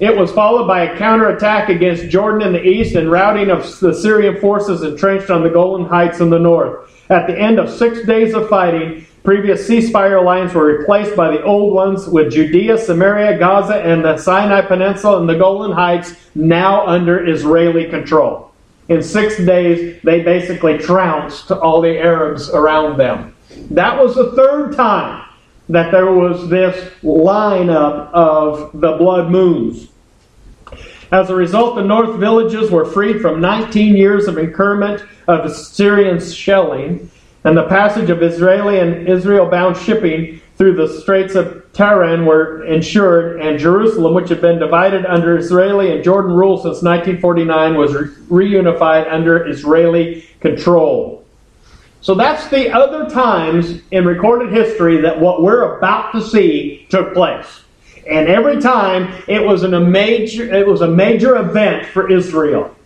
It 0.00 0.16
was 0.16 0.32
followed 0.32 0.66
by 0.66 0.84
a 0.84 0.96
counterattack 0.96 1.68
against 1.68 2.08
Jordan 2.08 2.46
in 2.46 2.52
the 2.52 2.64
east 2.64 2.96
and 2.96 3.10
routing 3.10 3.50
of 3.50 3.62
the 3.80 3.92
Syrian 3.92 4.40
forces 4.40 4.82
entrenched 4.82 5.30
on 5.30 5.42
the 5.42 5.50
Golan 5.50 5.86
Heights 5.86 6.20
in 6.20 6.30
the 6.30 6.38
north. 6.38 6.90
At 7.10 7.26
the 7.26 7.38
end 7.38 7.58
of 7.58 7.70
six 7.70 8.06
days 8.06 8.34
of 8.34 8.48
fighting, 8.48 9.06
previous 9.28 9.68
ceasefire 9.68 10.24
lines 10.24 10.54
were 10.54 10.64
replaced 10.64 11.14
by 11.14 11.30
the 11.30 11.42
old 11.42 11.74
ones 11.74 12.06
with 12.08 12.32
Judea, 12.32 12.78
Samaria, 12.78 13.38
Gaza, 13.38 13.74
and 13.74 14.02
the 14.02 14.16
Sinai 14.16 14.62
Peninsula 14.62 15.20
and 15.20 15.28
the 15.28 15.34
Golan 15.34 15.70
Heights 15.70 16.14
now 16.34 16.86
under 16.86 17.28
Israeli 17.28 17.84
control. 17.90 18.50
In 18.88 19.02
six 19.02 19.36
days, 19.36 20.00
they 20.02 20.22
basically 20.22 20.78
trounced 20.78 21.50
all 21.50 21.82
the 21.82 21.98
Arabs 21.98 22.48
around 22.48 22.98
them. 22.98 23.34
That 23.70 24.02
was 24.02 24.14
the 24.14 24.32
third 24.32 24.74
time 24.74 25.28
that 25.68 25.92
there 25.92 26.10
was 26.10 26.48
this 26.48 26.90
lineup 27.02 28.10
of 28.14 28.80
the 28.80 28.96
blood 28.96 29.30
moons. 29.30 29.88
As 31.12 31.28
a 31.28 31.34
result, 31.34 31.76
the 31.76 31.84
north 31.84 32.18
villages 32.18 32.70
were 32.70 32.86
freed 32.86 33.20
from 33.20 33.42
19 33.42 33.94
years 33.94 34.26
of 34.26 34.38
incurment 34.38 35.02
of 35.26 35.44
Assyrian 35.44 36.18
shelling, 36.18 37.10
and 37.48 37.56
the 37.56 37.64
passage 37.64 38.10
of 38.10 38.22
Israeli 38.22 38.78
and 38.78 39.08
Israel 39.08 39.46
bound 39.46 39.74
shipping 39.74 40.38
through 40.58 40.74
the 40.74 41.00
Straits 41.00 41.34
of 41.34 41.64
Tiran 41.72 42.26
were 42.26 42.62
ensured, 42.66 43.40
and 43.40 43.58
Jerusalem, 43.58 44.12
which 44.12 44.28
had 44.28 44.42
been 44.42 44.58
divided 44.58 45.06
under 45.06 45.38
Israeli 45.38 45.92
and 45.92 46.04
Jordan 46.04 46.32
rule 46.32 46.58
since 46.58 46.82
1949, 46.82 47.74
was 47.78 47.92
reunified 48.28 49.10
under 49.10 49.48
Israeli 49.48 50.26
control. 50.40 51.24
So 52.02 52.14
that's 52.14 52.48
the 52.48 52.70
other 52.70 53.08
times 53.08 53.80
in 53.92 54.04
recorded 54.04 54.52
history 54.52 55.00
that 55.00 55.18
what 55.18 55.42
we're 55.42 55.78
about 55.78 56.12
to 56.12 56.20
see 56.20 56.86
took 56.90 57.14
place. 57.14 57.62
And 58.06 58.28
every 58.28 58.60
time 58.60 59.22
it 59.26 59.42
was 59.42 59.62
an, 59.62 59.72
a 59.72 59.80
major 59.80 60.54
it 60.54 60.66
was 60.66 60.82
a 60.82 60.88
major 60.88 61.38
event 61.38 61.86
for 61.86 62.12
Israel. 62.12 62.76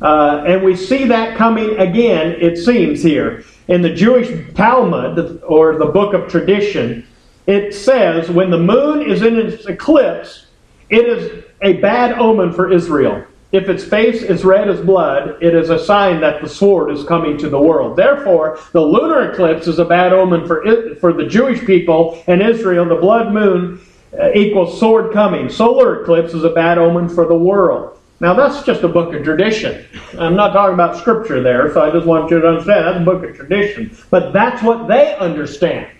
Uh, 0.00 0.44
and 0.46 0.62
we 0.62 0.76
see 0.76 1.06
that 1.06 1.36
coming 1.36 1.78
again, 1.78 2.36
it 2.40 2.56
seems 2.56 3.02
here. 3.02 3.44
In 3.68 3.82
the 3.82 3.90
Jewish 3.90 4.54
Talmud, 4.54 5.42
or 5.46 5.78
the 5.78 5.86
book 5.86 6.14
of 6.14 6.28
tradition, 6.28 7.06
it 7.46 7.74
says 7.74 8.30
when 8.30 8.50
the 8.50 8.58
moon 8.58 9.08
is 9.08 9.22
in 9.22 9.36
its 9.36 9.66
eclipse, 9.66 10.46
it 10.90 11.06
is 11.06 11.44
a 11.62 11.74
bad 11.74 12.18
omen 12.18 12.52
for 12.52 12.72
Israel. 12.72 13.24
If 13.52 13.68
its 13.68 13.84
face 13.84 14.22
is 14.22 14.44
red 14.44 14.68
as 14.68 14.80
blood, 14.80 15.42
it 15.42 15.54
is 15.54 15.68
a 15.68 15.78
sign 15.78 16.20
that 16.22 16.40
the 16.40 16.48
sword 16.48 16.90
is 16.90 17.04
coming 17.04 17.36
to 17.38 17.50
the 17.50 17.60
world. 17.60 17.96
Therefore, 17.96 18.58
the 18.72 18.80
lunar 18.80 19.30
eclipse 19.30 19.66
is 19.66 19.78
a 19.78 19.84
bad 19.84 20.12
omen 20.12 20.46
for, 20.46 20.64
for 21.00 21.12
the 21.12 21.26
Jewish 21.26 21.64
people 21.64 22.22
and 22.26 22.40
Israel. 22.42 22.86
The 22.86 22.96
blood 22.96 23.32
moon 23.32 23.80
uh, 24.18 24.30
equals 24.32 24.80
sword 24.80 25.12
coming. 25.12 25.50
Solar 25.50 26.02
eclipse 26.02 26.32
is 26.32 26.44
a 26.44 26.50
bad 26.50 26.78
omen 26.78 27.08
for 27.08 27.26
the 27.26 27.36
world. 27.36 27.98
Now, 28.22 28.34
that's 28.34 28.62
just 28.62 28.84
a 28.84 28.88
book 28.88 29.12
of 29.14 29.24
tradition. 29.24 29.84
I'm 30.16 30.36
not 30.36 30.52
talking 30.52 30.74
about 30.74 30.96
scripture 30.96 31.42
there, 31.42 31.74
so 31.74 31.82
I 31.82 31.90
just 31.90 32.06
want 32.06 32.30
you 32.30 32.40
to 32.40 32.46
understand 32.46 32.86
that's 32.86 33.00
a 33.00 33.04
book 33.04 33.24
of 33.24 33.34
tradition. 33.34 33.98
But 34.10 34.32
that's 34.32 34.62
what 34.62 34.86
they 34.86 35.16
understand. 35.16 35.90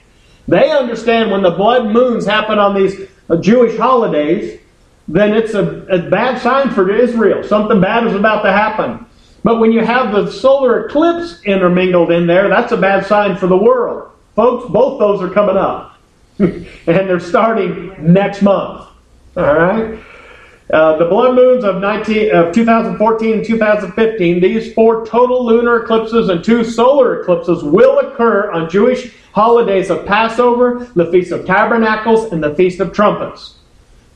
They 0.46 0.70
understand 0.70 1.32
when 1.32 1.42
the 1.42 1.50
blood 1.50 1.86
moons 1.86 2.24
happen 2.24 2.60
on 2.60 2.76
these 2.76 3.08
uh, 3.28 3.38
Jewish 3.38 3.76
holidays, 3.76 4.60
then 5.08 5.34
it's 5.34 5.54
a, 5.54 5.84
a 5.86 6.08
bad 6.10 6.40
sign 6.40 6.70
for 6.70 6.88
Israel. 6.94 7.42
Something 7.42 7.80
bad 7.80 8.06
is 8.06 8.14
about 8.14 8.42
to 8.42 8.52
happen. 8.52 9.04
But 9.42 9.58
when 9.58 9.72
you 9.72 9.84
have 9.84 10.12
the 10.12 10.30
solar 10.30 10.86
eclipse 10.86 11.42
intermingled 11.42 12.12
in 12.12 12.28
there, 12.28 12.48
that's 12.48 12.70
a 12.70 12.76
bad 12.76 13.04
sign 13.04 13.36
for 13.36 13.48
the 13.48 13.56
world. 13.56 14.12
Folks, 14.36 14.70
both 14.70 15.00
those 15.00 15.20
are 15.22 15.34
coming 15.34 15.56
up. 15.56 15.98
and 16.38 16.64
they're 16.86 17.18
starting 17.18 18.12
next 18.12 18.42
month. 18.42 18.86
All 19.36 19.54
right? 19.54 19.98
Uh, 20.72 20.96
the 20.96 21.04
blood 21.04 21.34
moons 21.34 21.64
of, 21.64 21.82
19, 21.82 22.34
of 22.34 22.54
2014 22.54 23.32
and 23.34 23.44
2015, 23.44 24.40
these 24.40 24.72
four 24.72 25.04
total 25.04 25.44
lunar 25.44 25.82
eclipses 25.82 26.30
and 26.30 26.42
two 26.42 26.64
solar 26.64 27.20
eclipses 27.20 27.62
will 27.62 27.98
occur 27.98 28.50
on 28.50 28.70
Jewish 28.70 29.14
holidays 29.32 29.90
of 29.90 30.06
Passover, 30.06 30.90
the 30.94 31.12
Feast 31.12 31.30
of 31.30 31.44
Tabernacles, 31.44 32.32
and 32.32 32.42
the 32.42 32.54
Feast 32.54 32.80
of 32.80 32.94
Trumpets. 32.94 33.56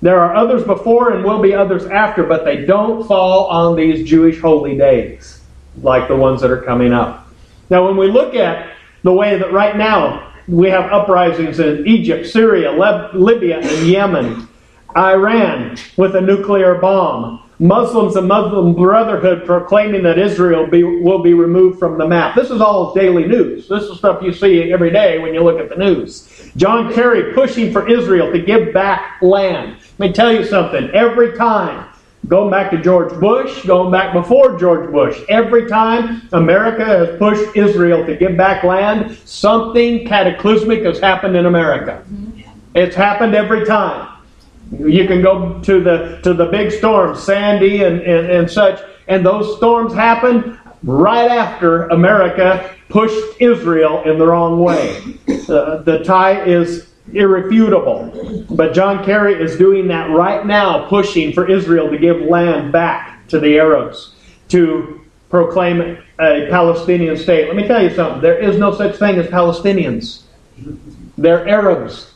There 0.00 0.18
are 0.18 0.34
others 0.34 0.64
before 0.64 1.12
and 1.12 1.24
will 1.24 1.42
be 1.42 1.52
others 1.52 1.84
after, 1.86 2.22
but 2.22 2.46
they 2.46 2.64
don't 2.64 3.06
fall 3.06 3.46
on 3.48 3.76
these 3.76 4.08
Jewish 4.08 4.40
holy 4.40 4.78
days 4.78 5.42
like 5.82 6.08
the 6.08 6.16
ones 6.16 6.40
that 6.40 6.50
are 6.50 6.62
coming 6.62 6.92
up. 6.92 7.28
Now, 7.68 7.86
when 7.86 7.98
we 7.98 8.10
look 8.10 8.34
at 8.34 8.72
the 9.02 9.12
way 9.12 9.38
that 9.38 9.52
right 9.52 9.76
now 9.76 10.32
we 10.48 10.70
have 10.70 10.90
uprisings 10.90 11.60
in 11.60 11.86
Egypt, 11.86 12.26
Syria, 12.26 12.72
Libya, 13.12 13.58
and 13.58 13.86
Yemen, 13.86 14.48
Iran 14.94 15.76
with 15.96 16.16
a 16.16 16.20
nuclear 16.20 16.76
bomb, 16.76 17.42
Muslims 17.58 18.16
and 18.16 18.28
Muslim 18.28 18.74
Brotherhood 18.74 19.46
proclaiming 19.46 20.02
that 20.02 20.18
Israel 20.18 20.66
be, 20.66 20.84
will 20.84 21.22
be 21.22 21.32
removed 21.32 21.78
from 21.78 21.96
the 21.96 22.06
map. 22.06 22.34
This 22.34 22.50
is 22.50 22.60
all 22.60 22.92
daily 22.92 23.26
news. 23.26 23.66
This 23.68 23.84
is 23.84 23.98
stuff 23.98 24.22
you 24.22 24.32
see 24.32 24.72
every 24.72 24.90
day 24.90 25.18
when 25.18 25.32
you 25.32 25.42
look 25.42 25.58
at 25.58 25.70
the 25.70 25.76
news. 25.76 26.50
John 26.56 26.92
Kerry 26.92 27.32
pushing 27.32 27.72
for 27.72 27.88
Israel 27.88 28.30
to 28.30 28.38
give 28.38 28.74
back 28.74 29.20
land. 29.22 29.78
Let 29.98 30.08
me 30.08 30.12
tell 30.12 30.32
you 30.32 30.44
something. 30.44 30.90
Every 30.90 31.36
time, 31.36 31.88
going 32.28 32.50
back 32.50 32.70
to 32.72 32.78
George 32.78 33.18
Bush, 33.18 33.64
going 33.64 33.90
back 33.90 34.12
before 34.12 34.58
George 34.58 34.90
Bush, 34.92 35.18
every 35.30 35.66
time 35.66 36.28
America 36.32 36.84
has 36.84 37.18
pushed 37.18 37.56
Israel 37.56 38.04
to 38.04 38.16
give 38.16 38.36
back 38.36 38.64
land, 38.64 39.16
something 39.24 40.06
cataclysmic 40.06 40.82
has 40.84 40.98
happened 40.98 41.36
in 41.36 41.46
America. 41.46 42.04
Mm-hmm. 42.04 42.50
It's 42.74 42.94
happened 42.96 43.34
every 43.34 43.64
time. 43.64 44.15
You 44.72 45.06
can 45.06 45.22
go 45.22 45.60
to 45.62 45.80
the 45.80 46.20
to 46.22 46.34
the 46.34 46.46
big 46.46 46.72
storms, 46.72 47.22
Sandy 47.22 47.84
and, 47.84 48.00
and, 48.00 48.26
and 48.30 48.50
such, 48.50 48.80
and 49.06 49.24
those 49.24 49.56
storms 49.56 49.94
happened 49.94 50.58
right 50.82 51.30
after 51.30 51.88
America 51.88 52.74
pushed 52.88 53.40
Israel 53.40 54.02
in 54.04 54.18
the 54.18 54.26
wrong 54.26 54.60
way. 54.60 55.00
Uh, 55.48 55.78
the 55.82 56.02
tie 56.04 56.42
is 56.44 56.90
irrefutable. 57.12 58.46
But 58.50 58.74
John 58.74 59.04
Kerry 59.04 59.34
is 59.34 59.56
doing 59.56 59.88
that 59.88 60.10
right 60.10 60.44
now, 60.44 60.88
pushing 60.88 61.32
for 61.32 61.48
Israel 61.48 61.90
to 61.90 61.98
give 61.98 62.20
land 62.22 62.72
back 62.72 63.26
to 63.28 63.38
the 63.38 63.58
Arabs, 63.58 64.14
to 64.48 65.00
proclaim 65.30 65.98
a 66.20 66.46
Palestinian 66.48 67.16
state. 67.16 67.46
Let 67.46 67.56
me 67.56 67.66
tell 67.66 67.82
you 67.82 67.94
something 67.94 68.22
there 68.22 68.38
is 68.38 68.58
no 68.58 68.74
such 68.74 68.96
thing 68.96 69.16
as 69.16 69.26
Palestinians, 69.26 70.22
they're 71.18 71.46
Arabs. 71.48 72.12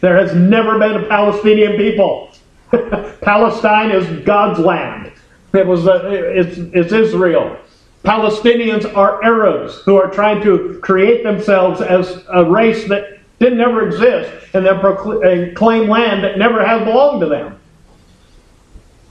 There 0.00 0.16
has 0.16 0.34
never 0.34 0.78
been 0.78 1.04
a 1.04 1.08
Palestinian 1.08 1.76
people. 1.76 2.30
Palestine 3.20 3.90
is 3.90 4.24
God's 4.24 4.60
land. 4.60 5.12
It 5.54 5.66
was 5.66 5.86
uh, 5.88 6.08
it's, 6.10 6.58
it's 6.58 6.92
Israel. 6.92 7.56
Palestinians 8.04 8.94
are 8.96 9.22
Arabs 9.24 9.76
who 9.84 9.96
are 9.96 10.10
trying 10.10 10.42
to 10.42 10.78
create 10.82 11.24
themselves 11.24 11.80
as 11.80 12.24
a 12.28 12.44
race 12.44 12.88
that 12.88 13.18
didn't 13.38 13.60
ever 13.60 13.86
exist 13.86 14.54
and 14.54 14.64
then 14.64 14.78
proclaim, 14.80 15.54
claim 15.54 15.88
land 15.88 16.22
that 16.24 16.38
never 16.38 16.64
has 16.64 16.84
belonged 16.84 17.20
to 17.20 17.26
them. 17.26 17.58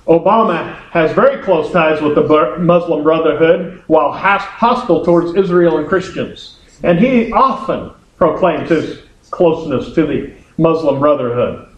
Obama 0.08 0.74
has 0.92 1.12
very 1.12 1.44
close 1.44 1.72
ties 1.72 2.02
with 2.02 2.16
the 2.16 2.58
Muslim 2.60 3.04
Brotherhood 3.04 3.84
while 3.88 4.12
hostile 4.12 5.04
towards 5.04 5.36
Israel 5.36 5.78
and 5.78 5.88
Christians. 5.88 6.60
And 6.84 6.98
he 6.98 7.32
often 7.34 7.92
proclaims 8.18 8.70
his 8.70 9.02
closeness 9.32 9.94
to 9.96 10.06
the 10.06 10.37
Muslim 10.58 11.00
Brotherhood. 11.00 11.70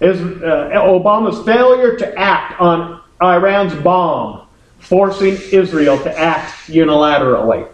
Is 0.00 0.20
uh, 0.20 0.70
Obama's 0.74 1.44
failure 1.46 1.96
to 1.96 2.18
act 2.18 2.60
on 2.60 3.00
Iran's 3.22 3.74
bomb 3.82 4.46
forcing 4.78 5.38
Israel 5.52 5.98
to 6.02 6.18
act 6.18 6.52
unilaterally? 6.68 7.68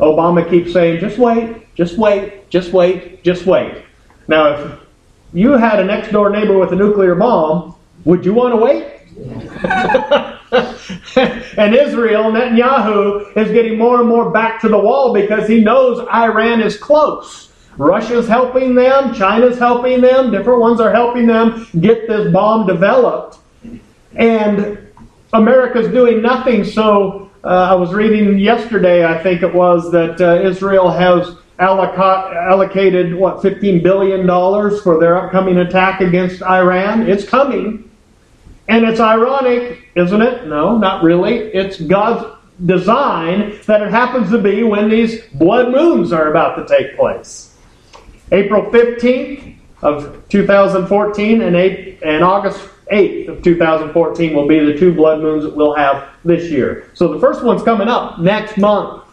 Obama 0.00 0.48
keeps 0.48 0.72
saying, 0.72 1.00
just 1.00 1.18
wait, 1.18 1.74
just 1.74 1.98
wait, 1.98 2.48
just 2.50 2.72
wait, 2.72 3.22
just 3.22 3.46
wait. 3.46 3.84
Now, 4.26 4.46
if 4.46 4.80
you 5.32 5.52
had 5.52 5.80
a 5.80 5.84
next 5.84 6.12
door 6.12 6.30
neighbor 6.30 6.58
with 6.58 6.72
a 6.72 6.76
nuclear 6.76 7.14
bomb, 7.14 7.74
would 8.04 8.24
you 8.24 8.32
want 8.32 8.52
to 8.52 8.56
wait? 8.56 8.94
and 11.58 11.74
Israel, 11.74 12.30
Netanyahu, 12.30 13.36
is 13.36 13.50
getting 13.50 13.76
more 13.76 14.00
and 14.00 14.08
more 14.08 14.30
back 14.30 14.60
to 14.60 14.68
the 14.68 14.78
wall 14.78 15.12
because 15.12 15.48
he 15.48 15.60
knows 15.60 16.06
Iran 16.08 16.60
is 16.60 16.76
close. 16.76 17.47
Russia's 17.78 18.26
helping 18.26 18.74
them, 18.74 19.14
China's 19.14 19.58
helping 19.58 20.00
them, 20.00 20.32
different 20.32 20.60
ones 20.60 20.80
are 20.80 20.92
helping 20.92 21.26
them 21.26 21.66
get 21.80 22.08
this 22.08 22.32
bomb 22.32 22.66
developed. 22.66 23.38
And 24.16 24.78
America's 25.32 25.88
doing 25.88 26.20
nothing 26.20 26.64
so 26.64 27.30
uh, 27.44 27.68
I 27.70 27.74
was 27.76 27.92
reading 27.94 28.38
yesterday, 28.38 29.06
I 29.06 29.22
think 29.22 29.42
it 29.42 29.54
was, 29.54 29.92
that 29.92 30.20
uh, 30.20 30.42
Israel 30.42 30.90
has 30.90 31.36
allocated, 31.60 33.14
what, 33.14 33.38
$15 33.38 33.82
billion 33.82 34.26
for 34.82 34.98
their 34.98 35.16
upcoming 35.16 35.58
attack 35.58 36.00
against 36.00 36.42
Iran. 36.42 37.08
It's 37.08 37.24
coming. 37.24 37.88
And 38.66 38.84
it's 38.84 39.00
ironic, 39.00 39.88
isn't 39.94 40.20
it? 40.20 40.46
No, 40.46 40.76
not 40.76 41.02
really. 41.02 41.36
It's 41.36 41.80
God's 41.80 42.36
design 42.66 43.58
that 43.66 43.82
it 43.82 43.90
happens 43.90 44.30
to 44.30 44.38
be 44.38 44.64
when 44.64 44.90
these 44.90 45.24
blood 45.34 45.70
moons 45.70 46.12
are 46.12 46.30
about 46.30 46.56
to 46.56 46.66
take 46.66 46.96
place. 46.96 47.47
April 48.32 48.62
15th 48.70 49.56
of 49.82 50.28
2014 50.28 51.42
and, 51.42 52.24
August 52.24 52.68
8th 52.90 53.28
of 53.28 53.42
2014 53.42 54.34
will 54.34 54.48
be 54.48 54.58
the 54.60 54.78
two 54.78 54.92
blood 54.92 55.20
moons 55.20 55.44
that 55.44 55.54
we'll 55.54 55.74
have 55.74 56.08
this 56.24 56.50
year. 56.50 56.90
So 56.94 57.12
the 57.12 57.20
first 57.20 57.44
one's 57.44 57.62
coming 57.62 57.88
up 57.88 58.18
next 58.18 58.56
month. 58.58 59.04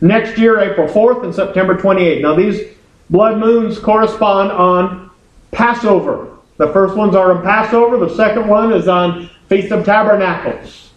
Next 0.00 0.36
year, 0.36 0.58
April 0.58 0.88
4th 0.88 1.24
and 1.24 1.34
September 1.34 1.76
28th. 1.76 2.22
Now, 2.22 2.34
these 2.34 2.74
blood 3.08 3.38
moons 3.38 3.78
correspond 3.78 4.50
on 4.50 5.10
Passover. 5.52 6.36
The 6.56 6.72
first 6.72 6.96
ones 6.96 7.14
are 7.14 7.32
on 7.32 7.42
Passover, 7.42 7.96
the 7.96 8.14
second 8.14 8.48
one 8.48 8.72
is 8.72 8.88
on 8.88 9.30
Feast 9.48 9.72
of 9.72 9.84
Tabernacles. 9.84 10.90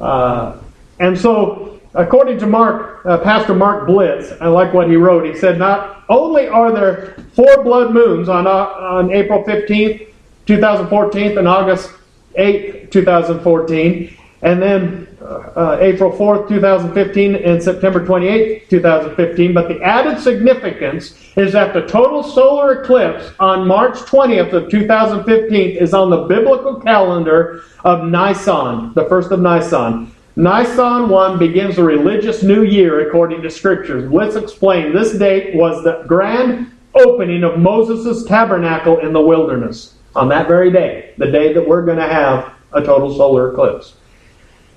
Uh, 0.00 0.58
and 0.98 1.18
so, 1.18 1.75
according 1.96 2.38
to 2.38 2.46
Mark, 2.46 3.04
uh, 3.04 3.18
Pastor 3.18 3.54
Mark 3.54 3.86
Blitz, 3.86 4.32
I 4.40 4.46
like 4.48 4.72
what 4.72 4.88
he 4.88 4.96
wrote. 4.96 5.26
He 5.26 5.34
said, 5.34 5.58
Not 5.58 6.04
only 6.08 6.46
are 6.46 6.72
there 6.72 7.16
four 7.34 7.64
blood 7.64 7.92
moons 7.92 8.28
on, 8.28 8.46
uh, 8.46 8.50
on 8.50 9.12
April 9.12 9.42
15th, 9.44 10.08
2014, 10.46 11.38
and 11.38 11.48
August 11.48 11.90
8th, 12.38 12.90
2014, 12.90 14.16
and 14.42 14.62
then 14.62 15.08
uh, 15.22 15.78
April 15.80 16.12
4th, 16.12 16.48
2015, 16.48 17.34
and 17.36 17.60
September 17.60 18.06
28th, 18.06 18.68
2015. 18.68 19.54
But 19.54 19.68
the 19.68 19.82
added 19.82 20.20
significance 20.20 21.14
is 21.36 21.52
that 21.54 21.74
the 21.74 21.86
total 21.86 22.22
solar 22.22 22.82
eclipse 22.82 23.32
on 23.40 23.66
March 23.66 23.96
20th 23.96 24.52
of 24.52 24.70
2015 24.70 25.76
is 25.78 25.94
on 25.94 26.10
the 26.10 26.24
biblical 26.26 26.80
calendar 26.80 27.62
of 27.84 28.04
Nisan, 28.04 28.92
the 28.94 29.06
first 29.08 29.32
of 29.32 29.40
Nisan. 29.40 30.12
Nisan 30.38 31.08
1 31.08 31.38
begins 31.38 31.76
the 31.76 31.82
religious 31.82 32.42
new 32.42 32.62
year 32.62 33.08
according 33.08 33.40
to 33.40 33.50
scriptures. 33.50 34.12
Let's 34.12 34.36
explain. 34.36 34.92
This 34.94 35.14
date 35.14 35.54
was 35.54 35.82
the 35.82 36.04
grand 36.06 36.72
opening 36.94 37.42
of 37.42 37.58
Moses' 37.58 38.22
tabernacle 38.24 38.98
in 38.98 39.14
the 39.14 39.20
wilderness 39.20 39.94
on 40.14 40.28
that 40.28 40.46
very 40.46 40.70
day, 40.70 41.14
the 41.16 41.30
day 41.30 41.54
that 41.54 41.66
we're 41.66 41.86
going 41.86 41.96
to 41.96 42.06
have 42.06 42.52
a 42.74 42.82
total 42.82 43.16
solar 43.16 43.50
eclipse. 43.52 43.94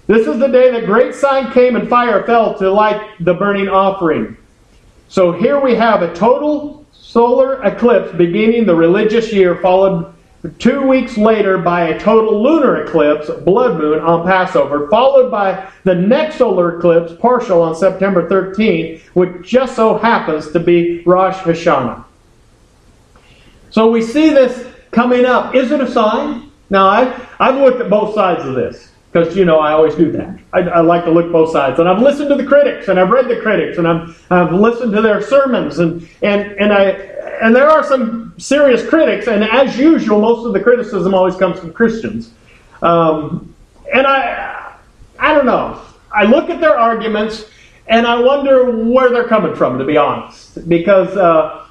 This 0.08 0.28
is 0.28 0.40
the 0.40 0.48
day 0.48 0.72
that 0.72 0.86
great 0.86 1.14
sign 1.14 1.52
came 1.52 1.76
and 1.76 1.90
fire 1.90 2.24
fell 2.24 2.58
to 2.58 2.72
light 2.72 3.02
the 3.20 3.34
burning 3.34 3.68
offering. 3.68 4.38
So 5.10 5.34
here 5.34 5.60
we 5.60 5.76
have 5.76 6.02
a 6.02 6.16
total 6.16 6.86
solar 6.94 7.62
eclipse 7.64 8.16
beginning 8.16 8.66
the 8.66 8.76
religious 8.76 9.34
year, 9.34 9.58
followed 9.58 10.14
two 10.58 10.88
weeks 10.88 11.18
later 11.18 11.58
by 11.58 11.90
a 11.90 12.00
total 12.00 12.42
lunar 12.42 12.84
eclipse, 12.84 13.30
blood 13.30 13.78
moon, 13.78 14.00
on 14.00 14.26
Passover, 14.26 14.90
followed 14.90 15.30
by 15.30 15.70
the 15.84 15.96
next 15.96 16.38
solar 16.38 16.78
eclipse, 16.78 17.14
partial, 17.20 17.62
on 17.62 17.76
September 17.76 18.28
13th, 18.30 19.02
which 19.14 19.48
just 19.48 19.76
so 19.76 19.98
happens 19.98 20.52
to 20.52 20.60
be 20.60 21.02
Rosh 21.04 21.38
Hashanah. 21.38 22.06
So 23.70 23.92
we 23.92 24.02
see 24.02 24.30
this 24.30 24.68
coming 24.92 25.26
up. 25.26 25.56
Is 25.56 25.72
it 25.72 25.82
a 25.82 25.92
sign? 25.92 26.52
Now, 26.70 26.88
I, 26.88 27.28
I've 27.40 27.56
looked 27.56 27.82
at 27.82 27.90
both 27.90 28.16
sides 28.16 28.46
of 28.46 28.56
this 28.56 28.92
because 29.12 29.36
you 29.36 29.46
know 29.46 29.60
I 29.60 29.72
always 29.72 29.96
do 29.96 30.12
that. 30.12 30.40
I, 30.54 30.60
I, 30.60 30.82
like 30.82 31.04
to 31.06 31.12
look 31.12 31.32
both 31.32 31.52
sides, 31.52 31.80
and 31.80 31.90
I've 31.90 32.02
listened 32.02 32.30
to 32.30 32.36
the 32.36 32.46
critics, 32.46 32.88
and 32.90 33.00
I've 33.00 33.10
read 33.10 33.28
the 33.28 33.42
critics, 33.42 33.78
and 33.78 33.88
I've, 33.88 34.32
I've 34.32 34.54
listened 34.54 34.94
to 34.94 35.02
their 35.02 35.22
sermons, 35.22 35.80
and 35.80 36.08
and 36.22 36.52
and 36.60 36.72
I 36.72 36.90
and 37.42 37.56
there 37.56 37.70
are 37.70 37.84
some 37.84 38.34
serious 38.38 38.88
critics, 38.88 39.28
and 39.28 39.44
as 39.44 39.78
usual, 39.78 40.22
most 40.22 40.46
of 40.46 40.54
the 40.54 40.60
criticism 40.60 41.14
always 41.14 41.36
comes 41.36 41.60
from 41.60 41.74
Christians, 41.74 42.32
um, 42.82 43.54
and 43.94 44.06
I 44.06 44.76
I 45.18 45.34
don't 45.34 45.46
know. 45.46 45.82
I 46.14 46.24
look 46.24 46.50
at 46.50 46.60
their 46.60 46.78
arguments, 46.78 47.46
and 47.88 48.06
I 48.06 48.20
wonder 48.20 48.72
where 48.72 49.10
they're 49.10 49.28
coming 49.28 49.56
from, 49.56 49.78
to 49.80 49.86
be 49.86 49.98
honest, 49.98 50.68
because. 50.70 51.16
Uh, 51.18 51.66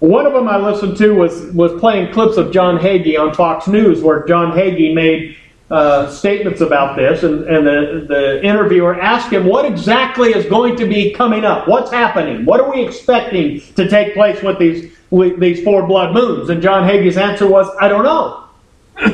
one 0.00 0.26
of 0.26 0.34
them 0.34 0.48
I 0.48 0.58
listened 0.58 0.98
to 0.98 1.14
was, 1.14 1.46
was 1.52 1.80
playing 1.80 2.12
clips 2.12 2.36
of 2.36 2.52
John 2.52 2.76
Hagee 2.76 3.18
on 3.18 3.32
Fox 3.32 3.66
News, 3.66 4.02
where 4.02 4.26
John 4.26 4.52
Hagee 4.52 4.92
made 4.92 5.34
uh, 5.74 6.08
statements 6.08 6.60
about 6.60 6.94
this, 6.94 7.24
and, 7.24 7.42
and 7.48 7.66
the, 7.66 8.06
the 8.08 8.44
interviewer 8.44 9.00
asked 9.00 9.32
him 9.32 9.44
what 9.44 9.64
exactly 9.64 10.28
is 10.28 10.46
going 10.46 10.76
to 10.76 10.86
be 10.86 11.12
coming 11.12 11.44
up. 11.44 11.66
What's 11.66 11.90
happening? 11.90 12.44
What 12.44 12.60
are 12.60 12.70
we 12.70 12.86
expecting 12.86 13.60
to 13.74 13.88
take 13.88 14.14
place 14.14 14.40
with 14.40 14.60
these 14.60 14.92
with 15.10 15.40
these 15.40 15.64
four 15.64 15.84
blood 15.84 16.14
moons? 16.14 16.48
And 16.48 16.62
John 16.62 16.88
Hagee's 16.88 17.16
answer 17.16 17.48
was, 17.48 17.66
I 17.80 17.88
don't 17.88 18.04
know. 18.04 18.44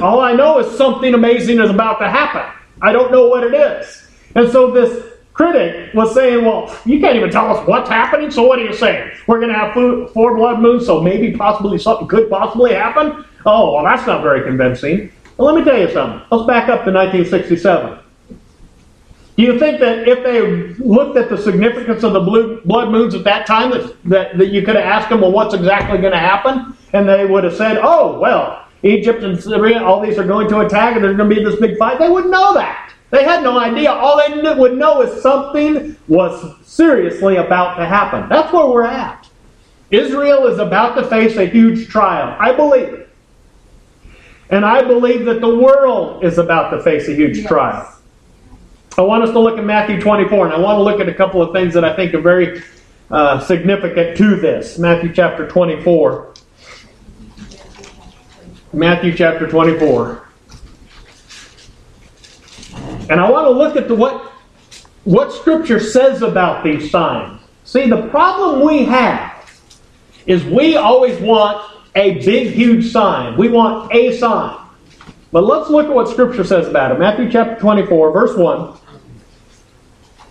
All 0.02 0.20
I 0.20 0.34
know 0.34 0.58
is 0.58 0.76
something 0.76 1.14
amazing 1.14 1.60
is 1.60 1.70
about 1.70 1.98
to 2.00 2.10
happen. 2.10 2.42
I 2.82 2.92
don't 2.92 3.10
know 3.10 3.28
what 3.28 3.42
it 3.42 3.54
is. 3.54 4.06
And 4.34 4.50
so 4.50 4.70
this 4.70 5.14
critic 5.32 5.94
was 5.94 6.12
saying, 6.12 6.44
Well, 6.44 6.78
you 6.84 7.00
can't 7.00 7.16
even 7.16 7.30
tell 7.30 7.56
us 7.56 7.66
what's 7.66 7.88
happening, 7.88 8.30
so 8.30 8.42
what 8.42 8.58
are 8.58 8.64
you 8.64 8.74
saying? 8.74 9.12
We're 9.26 9.40
going 9.40 9.50
to 9.50 9.58
have 9.58 9.72
four 10.12 10.36
blood 10.36 10.60
moons, 10.60 10.84
so 10.84 11.00
maybe 11.00 11.34
possibly 11.34 11.78
something 11.78 12.06
could 12.06 12.28
possibly 12.28 12.74
happen? 12.74 13.24
Oh, 13.46 13.72
well, 13.72 13.84
that's 13.84 14.06
not 14.06 14.22
very 14.22 14.42
convincing. 14.42 15.10
Well, 15.40 15.54
let 15.54 15.64
me 15.64 15.70
tell 15.70 15.80
you 15.80 15.90
something. 15.90 16.20
Let's 16.30 16.46
back 16.46 16.68
up 16.68 16.84
to 16.84 16.92
1967. 16.92 17.98
Do 19.38 19.42
you 19.42 19.58
think 19.58 19.80
that 19.80 20.06
if 20.06 20.22
they 20.22 20.74
looked 20.84 21.16
at 21.16 21.30
the 21.30 21.38
significance 21.38 22.02
of 22.02 22.12
the 22.12 22.20
blue, 22.20 22.60
blood 22.66 22.90
moons 22.90 23.14
at 23.14 23.24
that 23.24 23.46
time, 23.46 23.70
that, 23.70 23.96
that, 24.04 24.36
that 24.36 24.48
you 24.48 24.60
could 24.60 24.76
have 24.76 24.84
asked 24.84 25.08
them, 25.08 25.22
well, 25.22 25.32
what's 25.32 25.54
exactly 25.54 25.96
going 25.96 26.12
to 26.12 26.18
happen? 26.18 26.76
And 26.92 27.08
they 27.08 27.24
would 27.24 27.44
have 27.44 27.56
said, 27.56 27.78
oh, 27.80 28.18
well, 28.18 28.66
Egypt 28.82 29.22
and 29.22 29.42
Syria, 29.42 29.82
all 29.82 30.02
these 30.02 30.18
are 30.18 30.26
going 30.26 30.46
to 30.50 30.60
attack 30.60 30.96
and 30.96 31.02
there's 31.02 31.16
going 31.16 31.30
to 31.30 31.34
be 31.34 31.42
this 31.42 31.58
big 31.58 31.78
fight. 31.78 31.98
They 31.98 32.10
wouldn't 32.10 32.30
know 32.30 32.52
that. 32.52 32.92
They 33.08 33.24
had 33.24 33.42
no 33.42 33.58
idea. 33.58 33.92
All 33.92 34.18
they 34.18 34.54
would 34.54 34.76
know 34.76 35.00
is 35.00 35.22
something 35.22 35.96
was 36.06 36.54
seriously 36.66 37.36
about 37.36 37.76
to 37.76 37.86
happen. 37.86 38.28
That's 38.28 38.52
where 38.52 38.66
we're 38.66 38.84
at. 38.84 39.26
Israel 39.90 40.48
is 40.48 40.58
about 40.58 40.96
to 40.96 41.08
face 41.08 41.38
a 41.38 41.46
huge 41.46 41.88
trial. 41.88 42.36
I 42.38 42.52
believe 42.52 43.06
and 44.50 44.64
I 44.64 44.82
believe 44.82 45.24
that 45.26 45.40
the 45.40 45.54
world 45.54 46.24
is 46.24 46.38
about 46.38 46.70
to 46.70 46.82
face 46.82 47.08
a 47.08 47.14
huge 47.14 47.38
yes. 47.38 47.48
trial. 47.48 47.96
I 48.98 49.02
want 49.02 49.22
us 49.22 49.30
to 49.30 49.38
look 49.38 49.56
at 49.56 49.64
Matthew 49.64 50.00
24, 50.00 50.46
and 50.46 50.54
I 50.54 50.58
want 50.58 50.76
to 50.76 50.82
look 50.82 51.00
at 51.00 51.08
a 51.08 51.14
couple 51.14 51.40
of 51.40 51.52
things 51.52 51.72
that 51.74 51.84
I 51.84 51.94
think 51.94 52.12
are 52.12 52.20
very 52.20 52.62
uh, 53.10 53.38
significant 53.40 54.16
to 54.18 54.36
this. 54.36 54.78
Matthew 54.78 55.14
chapter 55.14 55.46
24. 55.48 56.34
Matthew 58.72 59.16
chapter 59.16 59.48
24. 59.48 60.28
And 63.08 63.20
I 63.20 63.30
want 63.30 63.46
to 63.46 63.50
look 63.50 63.76
at 63.76 63.88
the, 63.88 63.94
what, 63.94 64.32
what 65.04 65.32
Scripture 65.32 65.80
says 65.80 66.22
about 66.22 66.64
these 66.64 66.90
signs. 66.90 67.40
See, 67.64 67.88
the 67.88 68.08
problem 68.08 68.66
we 68.66 68.84
have 68.84 69.62
is 70.26 70.44
we 70.44 70.76
always 70.76 71.20
want 71.20 71.69
a 71.94 72.24
big, 72.24 72.52
huge 72.52 72.90
sign. 72.90 73.36
We 73.36 73.48
want 73.48 73.92
a 73.94 74.16
sign. 74.16 74.56
But 75.32 75.44
let's 75.44 75.70
look 75.70 75.86
at 75.86 75.94
what 75.94 76.08
Scripture 76.08 76.44
says 76.44 76.66
about 76.66 76.92
it. 76.92 76.98
Matthew 76.98 77.30
chapter 77.30 77.58
24, 77.60 78.12
verse 78.12 78.36
1. 78.36 78.78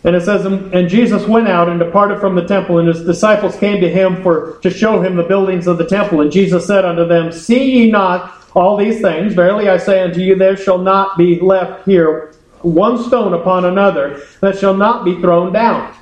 And 0.03 0.15
it 0.15 0.21
says, 0.21 0.45
And 0.45 0.89
Jesus 0.89 1.27
went 1.27 1.47
out 1.47 1.67
and 1.67 1.79
departed 1.79 2.19
from 2.19 2.35
the 2.35 2.45
temple, 2.45 2.79
and 2.79 2.87
his 2.87 3.03
disciples 3.03 3.57
came 3.57 3.81
to 3.81 3.89
him 3.89 4.21
for 4.23 4.57
to 4.59 4.69
show 4.69 5.01
him 5.01 5.15
the 5.15 5.23
buildings 5.23 5.67
of 5.67 5.77
the 5.77 5.85
temple. 5.85 6.21
And 6.21 6.31
Jesus 6.31 6.65
said 6.65 6.85
unto 6.85 7.05
them, 7.05 7.31
See 7.31 7.71
ye 7.71 7.91
not 7.91 8.33
all 8.53 8.77
these 8.77 9.01
things? 9.01 9.33
Verily 9.33 9.69
I 9.69 9.77
say 9.77 10.01
unto 10.01 10.21
you, 10.21 10.35
there 10.35 10.55
shall 10.55 10.77
not 10.77 11.17
be 11.17 11.39
left 11.39 11.85
here 11.85 12.33
one 12.61 13.01
stone 13.03 13.33
upon 13.33 13.65
another 13.65 14.21
that 14.41 14.57
shall 14.57 14.73
not 14.73 15.05
be 15.05 15.19
thrown 15.19 15.53
down. 15.53 15.93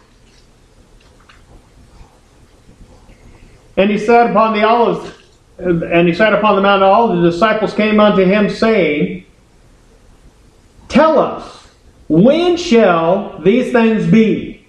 And 3.76 3.92
he 3.92 3.98
sat 3.98 4.32
upon 4.32 4.54
the 4.54 4.64
olives 4.64 5.12
and 5.60 6.08
he 6.08 6.14
sat 6.14 6.34
upon 6.34 6.56
the 6.56 6.62
mount, 6.62 6.84
and 6.84 6.92
all 6.92 7.16
the 7.16 7.30
disciples 7.30 7.74
came 7.74 8.00
unto 8.00 8.24
him, 8.24 8.50
saying, 8.50 9.26
Tell 10.88 11.20
us, 11.20 11.68
when 12.08 12.58
shall 12.58 13.40
these 13.40 13.72
things 13.72 14.10
be? 14.10 14.66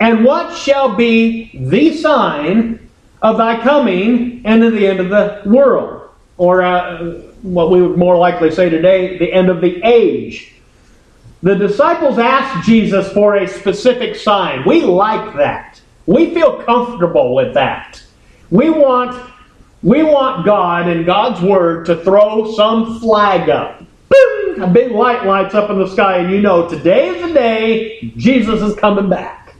And 0.00 0.24
what 0.24 0.56
shall 0.56 0.96
be 0.96 1.50
the 1.54 1.94
sign 1.94 2.88
of 3.20 3.36
thy 3.36 3.60
coming 3.62 4.42
and 4.44 4.64
of 4.64 4.72
the 4.72 4.86
end 4.86 5.00
of 5.00 5.10
the 5.10 5.42
world? 5.48 6.08
Or 6.38 6.62
uh, 6.62 7.20
what 7.42 7.70
we 7.70 7.82
would 7.82 7.98
more 7.98 8.16
likely 8.16 8.50
say 8.50 8.70
today, 8.70 9.18
the 9.18 9.30
end 9.32 9.50
of 9.50 9.60
the 9.60 9.80
age. 9.84 10.54
The 11.42 11.54
disciples 11.54 12.18
asked 12.18 12.66
Jesus 12.66 13.12
for 13.12 13.36
a 13.36 13.46
specific 13.46 14.16
sign. 14.16 14.64
We 14.66 14.82
like 14.82 15.36
that. 15.36 15.80
We 16.06 16.34
feel 16.34 16.62
comfortable 16.62 17.34
with 17.34 17.54
that. 17.54 18.02
We 18.50 18.70
want 18.70 19.29
we 19.82 20.02
want 20.02 20.44
God 20.44 20.88
and 20.88 21.06
God's 21.06 21.40
Word 21.40 21.86
to 21.86 21.96
throw 22.04 22.52
some 22.54 23.00
flag 23.00 23.48
up. 23.48 23.82
Boom! 24.08 24.40
a 24.62 24.66
big 24.66 24.92
light 24.92 25.24
lights 25.24 25.54
up 25.54 25.70
in 25.70 25.78
the 25.78 25.88
sky, 25.88 26.18
and 26.18 26.30
you 26.30 26.40
know 26.40 26.68
today 26.68 27.08
is 27.08 27.26
the 27.26 27.32
day 27.32 28.12
Jesus 28.16 28.60
is 28.62 28.76
coming 28.76 29.08
back. 29.08 29.54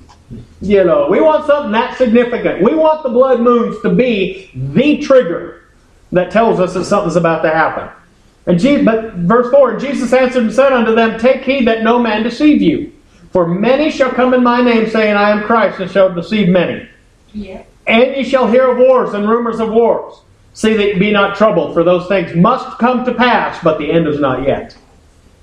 You 0.61 0.85
know, 0.85 1.09
we 1.09 1.21
want 1.21 1.47
something 1.47 1.73
that 1.73 1.97
significant. 1.97 2.63
We 2.63 2.75
want 2.75 3.03
the 3.03 3.09
blood 3.09 3.41
moons 3.41 3.81
to 3.83 3.95
be 3.95 4.51
the 4.55 4.99
trigger 4.99 5.63
that 6.13 6.31
tells 6.31 6.61
us 6.61 6.75
that 6.75 6.85
something's 6.85 7.17
about 7.17 7.43
to 7.43 7.51
happen. 7.51 7.89
And 8.47 8.85
but 8.85 9.15
verse 9.15 9.51
4 9.51 9.79
Jesus 9.79 10.13
answered 10.13 10.45
and 10.45 10.53
said 10.53 10.73
unto 10.73 10.95
them, 10.95 11.19
Take 11.19 11.43
heed 11.43 11.67
that 11.67 11.83
no 11.83 11.99
man 11.99 12.23
deceive 12.23 12.61
you. 12.61 12.93
For 13.33 13.47
many 13.47 13.91
shall 13.91 14.11
come 14.11 14.35
in 14.35 14.43
my 14.43 14.61
name, 14.61 14.89
saying, 14.89 15.17
I 15.17 15.31
am 15.31 15.45
Christ, 15.45 15.81
and 15.81 15.91
shall 15.91 16.13
deceive 16.13 16.49
many. 16.49 16.89
Yeah. 17.33 17.63
And 17.91 18.17
ye 18.17 18.23
shall 18.23 18.47
hear 18.47 18.71
of 18.71 18.79
wars 18.79 19.15
and 19.15 19.29
rumors 19.29 19.59
of 19.59 19.71
wars. 19.71 20.21
See 20.55 20.75
that 20.75 21.01
be 21.01 21.11
not 21.11 21.37
troubled, 21.37 21.75
for 21.75 21.83
those 21.83 22.07
things 22.07 22.37
must 22.37 22.79
come 22.79 23.05
to 23.05 23.13
pass, 23.13 23.61
but 23.65 23.79
the 23.79 23.91
end 23.91 24.07
is 24.07 24.21
not 24.21 24.47
yet. 24.47 24.77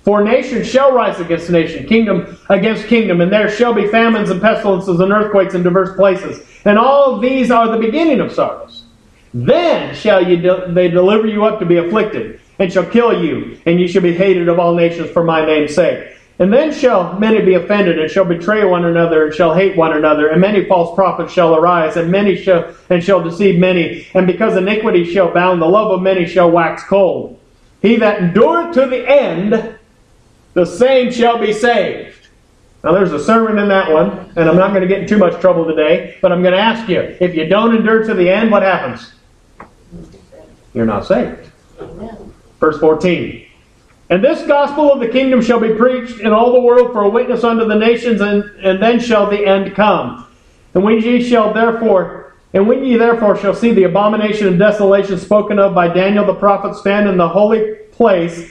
For 0.04 0.24
nation 0.24 0.64
shall 0.64 0.94
rise 0.94 1.20
against 1.20 1.50
nation, 1.50 1.86
kingdom 1.86 2.38
against 2.48 2.88
kingdom, 2.88 3.20
and 3.20 3.30
there 3.30 3.50
shall 3.50 3.74
be 3.74 3.90
famines 3.90 4.30
and 4.30 4.42
pestilences 4.42 5.02
and 5.02 5.12
earthquakes 5.12 5.56
in 5.56 5.64
diverse 5.64 5.94
places. 5.98 6.48
And 6.64 6.80
all 6.80 7.20
these 7.20 7.52
are 7.52 7.68
the 7.70 7.86
beginning 7.86 8.22
of 8.22 8.32
sorrows. 8.32 8.84
Then 9.34 9.94
shall 9.94 10.24
de- 10.24 10.72
they 10.72 10.88
deliver 10.88 11.28
you 11.28 11.44
up 11.44 11.60
to 11.60 11.66
be 11.66 11.78
afflicted, 11.78 12.40
and 12.60 12.72
shall 12.72 12.86
kill 12.86 13.22
you, 13.22 13.60
and 13.66 13.78
ye 13.78 13.88
shall 13.88 14.02
be 14.02 14.14
hated 14.14 14.48
of 14.48 14.58
all 14.58 14.74
nations 14.74 15.10
for 15.10 15.26
my 15.26 15.46
name's 15.46 15.76
sake. 15.76 16.17
And 16.40 16.54
then 16.54 16.72
shall 16.72 17.18
many 17.18 17.42
be 17.42 17.56
offended, 17.56 17.98
and 17.98 18.12
shall 18.12 18.26
betray 18.26 18.64
one 18.64 18.86
another, 18.86 19.26
and 19.26 19.34
shall 19.34 19.56
hate 19.56 19.76
one 19.76 19.94
another, 19.94 20.28
and 20.28 20.40
many 20.40 20.66
false 20.66 20.94
prophets 20.94 21.34
shall 21.34 21.56
arise, 21.56 21.98
and 21.98 22.12
many 22.12 22.36
shall 22.36 22.76
and 22.90 23.04
shall 23.04 23.24
deceive 23.24 23.60
many. 23.60 24.08
And 24.14 24.28
because 24.28 24.56
iniquity 24.56 25.12
shall 25.12 25.34
bound, 25.34 25.62
the 25.62 25.66
love 25.66 25.92
of 25.92 26.02
many 26.02 26.28
shall 26.28 26.52
wax 26.52 26.84
cold. 26.84 27.40
He 27.82 27.96
that 27.98 28.22
endureth 28.22 28.76
to 28.76 28.86
the 28.86 29.10
end, 29.10 29.78
the 30.54 30.66
same 30.66 31.12
shall 31.12 31.40
be 31.40 31.54
saved. 31.54 32.28
Now 32.84 32.92
there's 32.92 33.12
a 33.12 33.24
sermon 33.24 33.58
in 33.58 33.68
that 33.70 33.92
one, 33.92 34.32
and 34.36 34.48
I'm 34.48 34.56
not 34.56 34.70
going 34.70 34.82
to 34.82 34.88
get 34.88 35.02
in 35.02 35.08
too 35.08 35.18
much 35.18 35.42
trouble 35.42 35.66
today, 35.66 36.18
but 36.22 36.32
I'm 36.32 36.44
going 36.44 36.54
to 36.54 36.60
ask 36.60 36.88
you, 36.88 37.18
if 37.20 37.36
you 37.36 37.48
don't 37.48 37.76
endure 37.76 38.04
to 38.04 38.14
the 38.14 38.30
end, 38.30 38.52
what 38.52 38.62
happens? 38.62 39.12
You're 40.76 40.86
not 40.86 41.08
saved. 41.08 41.52
Verse 42.60 42.80
14. 42.80 43.47
And 44.10 44.24
this 44.24 44.48
gospel 44.48 44.92
of 44.92 45.00
the 45.00 45.10
kingdom 45.10 45.42
shall 45.42 45.60
be 45.60 45.74
preached 45.74 46.22
in 46.22 46.32
all 46.32 46.54
the 46.54 46.62
world 46.62 46.94
for 46.94 47.02
a 47.02 47.10
witness 47.10 47.44
unto 47.44 47.66
the 47.66 47.76
nations, 47.76 48.22
and, 48.22 48.44
and 48.64 48.82
then 48.82 49.00
shall 49.00 49.30
the 49.30 49.46
end 49.46 49.76
come. 49.76 50.26
And 50.74 50.84
when 50.84 51.02
ye 51.02 51.22
shall 51.22 51.54
therefore, 51.54 52.36
and 52.54 52.68
when 52.68 52.86
ye 52.86 52.96
therefore 52.96 53.38
shall 53.38 53.54
see 53.54 53.74
the 53.74 53.84
abomination 53.84 54.48
and 54.48 54.58
desolation 54.58 55.18
spoken 55.18 55.60
of 55.60 55.76
by 55.76 55.90
Daniel 55.90 56.26
the 56.26 56.34
prophet 56.34 56.76
stand 56.76 57.10
in 57.10 57.18
the 57.18 57.28
holy 57.28 57.76
place, 57.92 58.50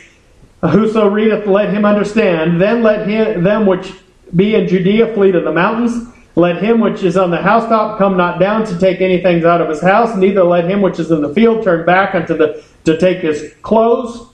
whoso 0.61 1.09
readeth, 1.09 1.47
let 1.47 1.73
him 1.73 1.85
understand. 1.85 2.61
Then 2.61 2.83
let 2.83 3.09
him, 3.09 3.43
them 3.43 3.65
which 3.65 3.93
be 4.35 4.57
in 4.57 4.69
Judea 4.69 5.15
flee 5.15 5.33
to 5.33 5.41
the 5.41 5.53
mountains. 5.53 6.13
Let 6.35 6.63
him 6.63 6.81
which 6.81 7.03
is 7.03 7.17
on 7.17 7.31
the 7.31 7.41
housetop 7.41 7.97
come 7.99 8.19
not 8.19 8.39
down 8.39 8.67
to 8.67 8.79
take 8.79 9.01
anything 9.01 9.43
out 9.45 9.63
of 9.63 9.71
his 9.71 9.81
house, 9.81 10.15
neither 10.17 10.45
let 10.45 10.69
him 10.69 10.83
which 10.83 10.99
is 10.99 11.11
in 11.11 11.23
the 11.23 11.33
field 11.33 11.65
turn 11.65 11.87
back 11.87 12.15
unto 12.15 12.37
the 12.37 12.63
to 12.85 12.99
take 12.99 13.19
his 13.19 13.55
clothes. 13.63 14.29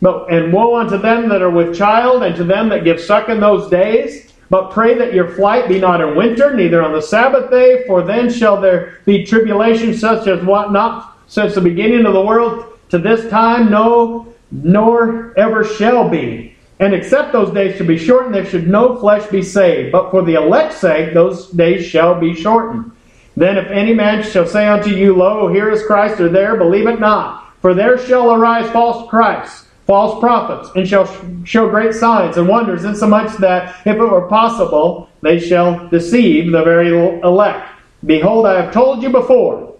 But, 0.00 0.32
and 0.32 0.52
woe 0.52 0.76
unto 0.76 0.96
them 0.96 1.28
that 1.28 1.42
are 1.42 1.50
with 1.50 1.76
child, 1.76 2.22
and 2.22 2.36
to 2.36 2.44
them 2.44 2.68
that 2.68 2.84
give 2.84 3.00
suck 3.00 3.28
in 3.28 3.40
those 3.40 3.68
days. 3.68 4.32
But 4.50 4.70
pray 4.70 4.96
that 4.96 5.12
your 5.12 5.28
flight 5.28 5.68
be 5.68 5.78
not 5.78 6.00
in 6.00 6.16
winter, 6.16 6.54
neither 6.54 6.82
on 6.82 6.92
the 6.92 7.02
Sabbath 7.02 7.50
day, 7.50 7.84
for 7.86 8.02
then 8.02 8.32
shall 8.32 8.60
there 8.60 8.98
be 9.04 9.24
tribulation 9.24 9.94
such 9.94 10.26
as 10.26 10.42
what 10.44 10.72
not 10.72 11.18
since 11.26 11.54
the 11.54 11.60
beginning 11.60 12.06
of 12.06 12.14
the 12.14 12.24
world 12.24 12.78
to 12.88 12.98
this 12.98 13.28
time, 13.30 13.70
no, 13.70 14.32
nor 14.50 15.38
ever 15.38 15.64
shall 15.64 16.08
be. 16.08 16.56
And 16.80 16.94
except 16.94 17.32
those 17.32 17.52
days 17.52 17.76
should 17.76 17.88
be 17.88 17.98
shortened, 17.98 18.34
there 18.34 18.46
should 18.46 18.68
no 18.68 18.96
flesh 18.96 19.26
be 19.26 19.42
saved. 19.42 19.92
But 19.92 20.10
for 20.10 20.22
the 20.22 20.34
elect's 20.34 20.78
sake, 20.78 21.12
those 21.12 21.48
days 21.50 21.84
shall 21.84 22.18
be 22.18 22.34
shortened. 22.34 22.92
Then 23.36 23.58
if 23.58 23.68
any 23.70 23.92
man 23.92 24.22
shall 24.22 24.46
say 24.46 24.66
unto 24.66 24.90
you, 24.90 25.14
Lo, 25.14 25.52
here 25.52 25.70
is 25.70 25.84
Christ, 25.84 26.20
or 26.20 26.28
there, 26.28 26.56
believe 26.56 26.86
it 26.86 27.00
not. 27.00 27.52
For 27.60 27.74
there 27.74 27.98
shall 27.98 28.32
arise 28.32 28.70
false 28.70 29.08
Christs 29.10 29.67
false 29.88 30.20
prophets, 30.20 30.68
and 30.76 30.86
shall 30.86 31.08
show 31.44 31.66
great 31.66 31.94
signs 31.94 32.36
and 32.36 32.46
wonders, 32.46 32.84
insomuch 32.84 33.34
that, 33.38 33.74
if 33.86 33.96
it 33.96 33.98
were 33.98 34.28
possible, 34.28 35.08
they 35.22 35.40
shall 35.40 35.88
deceive 35.88 36.52
the 36.52 36.62
very 36.62 36.90
elect. 37.22 37.66
Behold, 38.04 38.44
I 38.44 38.60
have 38.60 38.72
told 38.72 39.02
you 39.02 39.08
before. 39.08 39.74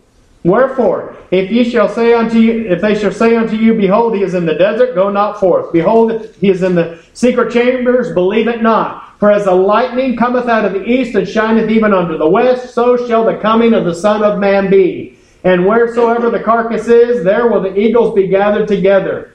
Wherefore, 0.44 1.14
if 1.30 1.50
ye 1.50 1.62
shall 1.62 1.90
say 1.90 2.14
unto 2.14 2.38
you, 2.38 2.70
if 2.70 2.80
they 2.80 2.98
shall 2.98 3.12
say 3.12 3.36
unto 3.36 3.54
you, 3.54 3.74
Behold, 3.74 4.14
he 4.14 4.22
is 4.22 4.32
in 4.32 4.46
the 4.46 4.54
desert, 4.54 4.94
go 4.94 5.10
not 5.10 5.38
forth. 5.38 5.74
Behold, 5.74 6.34
he 6.40 6.48
is 6.48 6.62
in 6.62 6.74
the 6.74 7.04
secret 7.12 7.52
chambers, 7.52 8.14
believe 8.14 8.48
it 8.48 8.62
not. 8.62 9.18
For 9.18 9.30
as 9.30 9.44
the 9.44 9.54
lightning 9.54 10.16
cometh 10.16 10.48
out 10.48 10.64
of 10.64 10.72
the 10.72 10.86
east 10.86 11.16
and 11.16 11.28
shineth 11.28 11.68
even 11.68 11.92
unto 11.92 12.16
the 12.16 12.28
west, 12.28 12.72
so 12.72 12.96
shall 13.06 13.26
the 13.26 13.36
coming 13.36 13.74
of 13.74 13.84
the 13.84 13.94
Son 13.94 14.24
of 14.24 14.38
Man 14.38 14.70
be. 14.70 15.18
And 15.44 15.66
wheresoever 15.66 16.30
the 16.30 16.40
carcass 16.40 16.88
is, 16.88 17.24
there 17.24 17.48
will 17.48 17.60
the 17.60 17.78
eagles 17.78 18.14
be 18.14 18.26
gathered 18.26 18.68
together. 18.68 19.34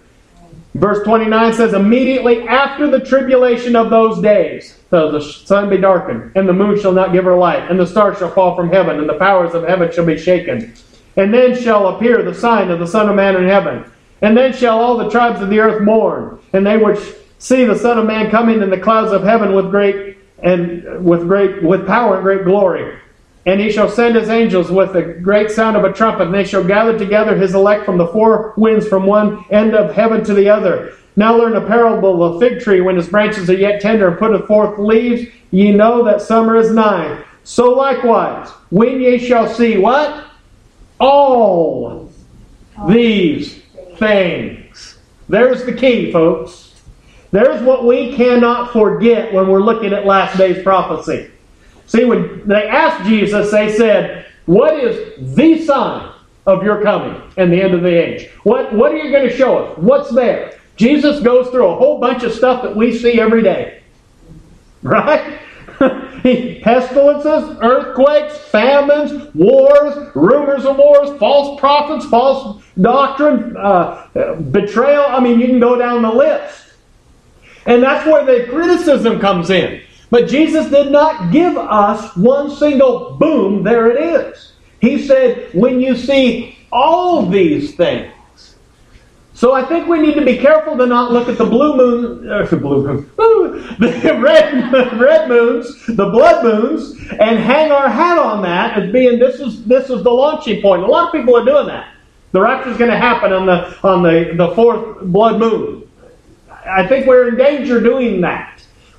Verse 0.74 1.04
29 1.04 1.54
says, 1.54 1.74
Immediately 1.74 2.48
after 2.48 2.90
the 2.90 3.00
tribulation 3.00 3.76
of 3.76 3.90
those 3.90 4.22
days, 4.22 4.80
so 4.90 5.12
the 5.12 5.22
sun 5.22 5.70
be 5.70 5.78
darkened, 5.78 6.32
and 6.36 6.50
the 6.50 6.54
moon 6.54 6.80
shall 6.80 6.92
not 6.92 7.12
give 7.12 7.26
her 7.26 7.36
light, 7.36 7.70
and 7.70 7.80
the 7.80 7.86
stars 7.86 8.18
shall 8.18 8.32
fall 8.32 8.56
from 8.56 8.70
heaven, 8.70 8.98
and 8.98 9.08
the 9.08 9.14
powers 9.14 9.54
of 9.54 9.68
heaven 9.68 9.92
shall 9.92 10.06
be 10.06 10.18
shaken. 10.18 10.74
And 11.16 11.32
then 11.32 11.60
shall 11.62 11.90
appear 11.90 12.24
the 12.24 12.34
sign 12.34 12.72
of 12.72 12.80
the 12.80 12.88
Son 12.88 13.08
of 13.08 13.16
Man 13.16 13.36
in 13.36 13.48
heaven. 13.48 13.86
And 14.22 14.36
then 14.36 14.52
shall 14.52 14.80
all 14.80 14.98
the 14.98 15.12
tribes 15.12 15.42
of 15.42 15.50
the 15.50 15.60
earth 15.60 15.84
mourn, 15.84 16.40
and 16.54 16.66
they 16.66 16.78
which 16.78 17.00
see 17.38 17.66
the 17.66 17.78
Son 17.78 18.00
of 18.00 18.06
Man 18.06 18.32
coming 18.32 18.64
in 18.64 18.70
the 18.72 18.80
clouds 18.80 19.12
of 19.12 19.24
heaven 19.24 19.54
with 19.54 19.70
great 19.70 20.18
and 20.42 21.06
with 21.06 21.28
great 21.28 21.62
with 21.62 21.86
power 21.86 22.16
and 22.16 22.24
great 22.24 22.46
glory. 22.46 22.98
And 23.46 23.60
he 23.60 23.72
shall 23.72 23.90
send 23.90 24.16
his 24.16 24.30
angels 24.30 24.72
with 24.72 24.96
a 24.96 25.02
great 25.02 25.52
sound 25.52 25.76
of 25.76 25.84
a 25.84 25.92
trumpet, 25.92 26.28
and 26.28 26.34
they 26.34 26.46
shall 26.46 26.64
gather 26.64 26.98
together 26.98 27.36
his 27.36 27.54
elect 27.54 27.86
from 27.86 27.98
the 27.98 28.08
four 28.08 28.54
winds 28.56 28.88
from 28.88 29.06
one 29.06 29.44
end 29.50 29.76
of 29.76 29.94
heaven 29.94 30.24
to 30.24 30.34
the 30.34 30.50
other. 30.50 30.94
Now 31.16 31.36
learn 31.36 31.56
a 31.56 31.68
parable 31.68 32.24
of 32.24 32.36
a 32.36 32.40
fig 32.40 32.62
tree 32.62 32.82
when 32.82 32.96
his 32.96 33.10
branches 33.10 33.50
are 33.50 33.56
yet 33.56 33.82
tender 33.82 34.08
and 34.08 34.18
putteth 34.18 34.48
forth 34.48 34.80
leaves. 34.80 35.30
Ye 35.52 35.72
know 35.72 36.04
that 36.06 36.22
summer 36.22 36.56
is 36.56 36.72
nigh. 36.72 37.24
So 37.44 37.72
likewise, 37.72 38.50
when 38.70 39.02
ye 39.02 39.20
shall 39.20 39.48
see 39.48 39.78
what? 39.78 40.26
All 41.00 42.10
these 42.88 43.62
things. 43.98 44.98
There's 45.30 45.66
the 45.66 45.74
key, 45.74 46.12
folks. 46.12 46.82
There's 47.32 47.62
what 47.62 47.86
we 47.86 48.16
cannot 48.16 48.72
forget 48.72 49.34
when 49.34 49.48
we're 49.48 49.62
looking 49.62 49.94
at 49.94 50.06
last 50.06 50.38
day's 50.38 50.64
prophecy. 50.64 51.32
See, 51.88 52.06
when 52.06 52.48
they 52.48 52.68
asked 52.68 53.08
Jesus, 53.08 53.52
they 53.52 53.76
said, 53.76 54.26
What 54.46 54.80
is 54.80 55.36
the 55.36 55.64
sign 55.64 56.12
of 56.46 56.64
your 56.64 56.82
coming 56.82 57.22
and 57.38 57.52
the 57.52 57.62
end 57.62 57.74
of 57.74 57.82
the 57.82 57.90
age? 57.90 58.30
What, 58.44 58.74
what 58.74 58.92
are 58.92 58.98
you 58.98 59.12
going 59.12 59.28
to 59.28 59.36
show 59.36 59.60
us? 59.60 59.78
What's 59.78 60.12
there? 60.12 60.60
Jesus 60.76 61.20
goes 61.22 61.50
through 61.50 61.68
a 61.68 61.76
whole 61.76 62.00
bunch 62.00 62.24
of 62.24 62.34
stuff 62.34 62.64
that 62.64 62.76
we 62.76 62.98
see 62.98 63.20
every 63.20 63.44
day. 63.44 63.80
Right? 64.84 65.40
Pestilences, 66.62 67.58
earthquakes, 67.62 68.38
famines, 68.38 69.34
wars, 69.34 70.10
rumors 70.14 70.66
of 70.66 70.78
wars, 70.78 71.18
false 71.20 71.58
prophets, 71.60 72.06
false 72.06 72.62
doctrine, 72.80 73.56
uh, 73.58 74.08
betrayal. 74.52 75.06
I 75.08 75.20
mean, 75.20 75.40
you 75.40 75.48
can 75.48 75.60
go 75.60 75.78
down 75.78 76.02
the 76.02 76.12
list. 76.12 76.74
And 77.66 77.82
that's 77.82 78.06
where 78.06 78.26
the 78.26 78.50
criticism 78.50 79.20
comes 79.20 79.50
in. 79.50 79.82
But 80.14 80.28
Jesus 80.28 80.70
did 80.70 80.92
not 80.92 81.32
give 81.32 81.58
us 81.58 82.16
one 82.16 82.52
single 82.52 83.18
boom, 83.18 83.64
there 83.64 83.90
it 83.90 84.00
is. 84.00 84.54
He 84.80 85.02
said, 85.08 85.52
when 85.56 85.80
you 85.80 85.96
see 85.96 86.56
all 86.72 87.26
these 87.26 87.74
things. 87.74 88.14
So 89.34 89.54
I 89.54 89.66
think 89.66 89.88
we 89.88 90.00
need 90.00 90.14
to 90.14 90.24
be 90.24 90.38
careful 90.38 90.78
to 90.78 90.86
not 90.86 91.12
look 91.12 91.30
at 91.30 91.40
the 91.40 91.46
blue 91.48 91.76
moon, 91.76 92.30
uh, 92.32 92.46
the 92.46 92.58
blue 92.58 92.84
moon, 92.84 93.10
the 93.80 94.20
red, 94.22 94.72
red 95.02 95.28
moons, 95.28 95.84
the 95.88 96.08
blood 96.12 96.44
moons, 96.44 96.92
and 97.20 97.40
hang 97.40 97.72
our 97.72 97.90
hat 97.90 98.20
on 98.20 98.44
that 98.44 98.78
as 98.78 98.92
being 98.92 99.18
this 99.18 99.40
is 99.40 99.66
this 99.66 99.90
is 99.90 100.04
the 100.04 100.12
launching 100.12 100.62
point. 100.62 100.84
A 100.84 100.86
lot 100.86 101.08
of 101.08 101.12
people 101.12 101.36
are 101.36 101.44
doing 101.44 101.66
that. 101.66 101.92
The 102.34 102.40
rapture 102.40 102.70
is 102.70 102.78
going 102.78 102.92
to 102.92 103.00
happen 103.00 103.34
on 103.34 103.48
the 103.48 103.76
on 103.82 104.04
the, 104.04 104.36
the 104.38 104.54
fourth 104.54 105.02
blood 105.06 105.40
moon. 105.40 105.90
I 106.52 106.86
think 106.86 107.08
we're 107.08 107.30
in 107.30 107.36
danger 107.36 107.82
doing 107.82 108.22
that. 108.22 108.53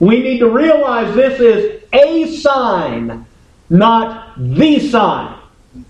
We 0.04 0.20
need 0.20 0.38
to 0.40 0.48
realize 0.48 1.14
this 1.14 1.40
is 1.40 1.82
a 1.92 2.36
sign, 2.36 3.24
not 3.70 4.34
the 4.36 4.78
sign. 4.90 5.38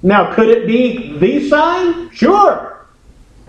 Now, 0.02 0.32
could 0.34 0.48
it 0.48 0.66
be 0.66 1.18
the 1.18 1.48
sign? 1.48 2.10
Sure. 2.10 2.86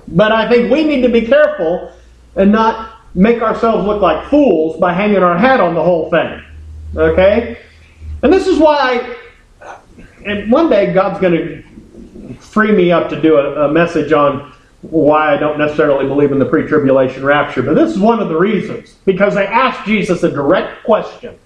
But 0.07 0.31
I 0.31 0.49
think 0.49 0.71
we 0.71 0.83
need 0.83 1.01
to 1.01 1.09
be 1.09 1.21
careful 1.21 1.91
and 2.35 2.51
not 2.51 2.99
make 3.13 3.43
ourselves 3.43 3.85
look 3.85 4.01
like 4.01 4.27
fools 4.29 4.79
by 4.79 4.91
hanging 4.91 5.21
our 5.21 5.37
hat 5.37 5.59
on 5.59 5.75
the 5.75 5.83
whole 5.83 6.09
thing. 6.09 6.43
Okay? 6.95 7.59
And 8.23 8.33
this 8.33 8.47
is 8.47 8.57
why 8.57 9.17
I, 9.61 9.77
and 10.25 10.51
one 10.51 10.67
day 10.69 10.93
God's 10.93 11.19
going 11.19 11.33
to 11.33 12.33
free 12.39 12.71
me 12.71 12.91
up 12.91 13.07
to 13.09 13.21
do 13.21 13.37
a, 13.37 13.69
a 13.69 13.71
message 13.71 14.11
on 14.11 14.51
why 14.89 15.33
I 15.33 15.37
don't 15.37 15.57
necessarily 15.57 16.07
believe 16.07 16.31
in 16.31 16.39
the 16.39 16.45
pre 16.45 16.67
tribulation 16.67 17.23
rapture, 17.23 17.61
but 17.61 17.75
this 17.75 17.91
is 17.91 17.99
one 17.99 18.19
of 18.19 18.29
the 18.29 18.37
reasons. 18.37 18.95
Because 19.05 19.35
they 19.35 19.47
asked 19.47 19.85
Jesus 19.85 20.23
a 20.23 20.31
direct 20.31 20.83
question. 20.83 21.37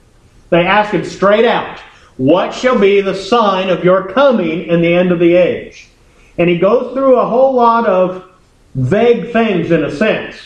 They 0.50 0.66
asked 0.66 0.94
him 0.94 1.06
straight 1.06 1.46
out, 1.46 1.80
What 2.18 2.54
shall 2.54 2.80
be 2.80 3.02
the 3.02 3.16
sign 3.16 3.70
of 3.70 3.84
your 3.84 4.12
coming 4.12 4.66
in 4.66 4.82
the 4.82 4.94
end 4.94 5.12
of 5.12 5.20
the 5.20 5.36
age? 5.36 5.90
And 6.38 6.50
he 6.50 6.58
goes 6.58 6.94
through 6.94 7.20
a 7.20 7.28
whole 7.28 7.54
lot 7.54 7.86
of 7.86 8.32
vague 8.76 9.32
things 9.32 9.72
in 9.72 9.84
a 9.84 9.92
sense, 9.96 10.38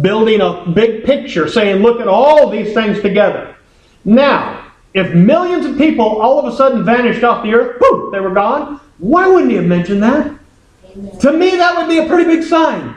building 0.00 0.40
a 0.40 0.66
big 0.66 1.04
picture, 1.04 1.48
saying, 1.48 1.82
Look 1.82 2.00
at 2.00 2.08
all 2.08 2.50
these 2.50 2.74
things 2.74 3.00
together. 3.00 3.56
Now, 4.04 4.72
if 4.94 5.14
millions 5.14 5.64
of 5.64 5.78
people 5.78 6.04
all 6.04 6.38
of 6.38 6.52
a 6.52 6.56
sudden 6.56 6.84
vanished 6.84 7.24
off 7.24 7.42
the 7.42 7.54
earth, 7.54 7.80
poof, 7.80 8.12
they 8.12 8.20
were 8.20 8.34
gone, 8.34 8.80
why 8.98 9.26
wouldn't 9.26 9.50
he 9.50 9.56
have 9.56 9.66
mentioned 9.66 10.02
that? 10.02 10.38
Amen. 10.92 11.18
To 11.18 11.32
me, 11.32 11.56
that 11.56 11.76
would 11.76 11.88
be 11.88 11.98
a 11.98 12.06
pretty 12.06 12.24
big 12.24 12.44
sign. 12.44 12.96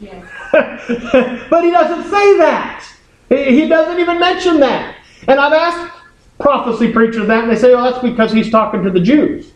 Yes. 0.00 0.24
but 1.50 1.64
he 1.64 1.70
doesn't 1.70 2.10
say 2.10 2.38
that. 2.38 2.84
He 3.28 3.68
doesn't 3.68 4.00
even 4.00 4.18
mention 4.18 4.60
that. 4.60 4.96
And 5.26 5.38
I've 5.38 5.52
asked 5.52 5.94
prophecy 6.38 6.92
preachers 6.92 7.26
that, 7.26 7.44
and 7.44 7.52
they 7.52 7.56
say, 7.56 7.74
well, 7.74 7.90
that's 7.90 8.02
because 8.02 8.32
he's 8.32 8.50
talking 8.50 8.82
to 8.82 8.90
the 8.90 9.00
Jews. 9.00 9.52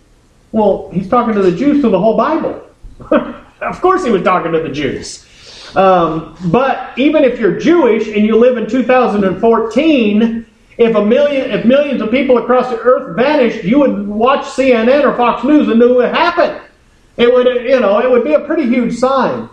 Well, 0.50 0.90
he's 0.92 1.08
talking 1.08 1.34
to 1.34 1.42
the 1.42 1.56
Jews 1.56 1.80
through 1.80 1.90
the 1.90 2.00
whole 2.00 2.16
Bible. 2.16 2.62
of 3.10 3.80
course, 3.80 4.04
he 4.04 4.10
was 4.10 4.22
talking 4.22 4.52
to 4.52 4.60
the 4.60 4.68
Jews. 4.68 5.26
Um, 5.74 6.36
but 6.46 6.96
even 6.98 7.24
if 7.24 7.38
you're 7.40 7.58
Jewish 7.58 8.08
and 8.08 8.26
you 8.26 8.36
live 8.36 8.58
in 8.58 8.68
2014, 8.68 10.46
if 10.78 10.96
a 10.96 11.04
million, 11.04 11.50
if 11.50 11.64
millions 11.64 12.02
of 12.02 12.10
people 12.10 12.38
across 12.38 12.68
the 12.68 12.78
earth 12.78 13.16
vanished, 13.16 13.64
you 13.64 13.78
would 13.78 14.06
watch 14.06 14.44
CNN 14.44 15.04
or 15.04 15.16
Fox 15.16 15.44
News 15.44 15.68
and 15.68 15.78
knew 15.78 15.96
what 15.96 16.14
happened. 16.14 16.60
It 17.16 17.32
would, 17.32 17.46
you 17.46 17.80
know, 17.80 18.00
it 18.00 18.10
would 18.10 18.24
be 18.24 18.34
a 18.34 18.40
pretty 18.40 18.64
huge 18.64 18.94
sign. 18.94 19.48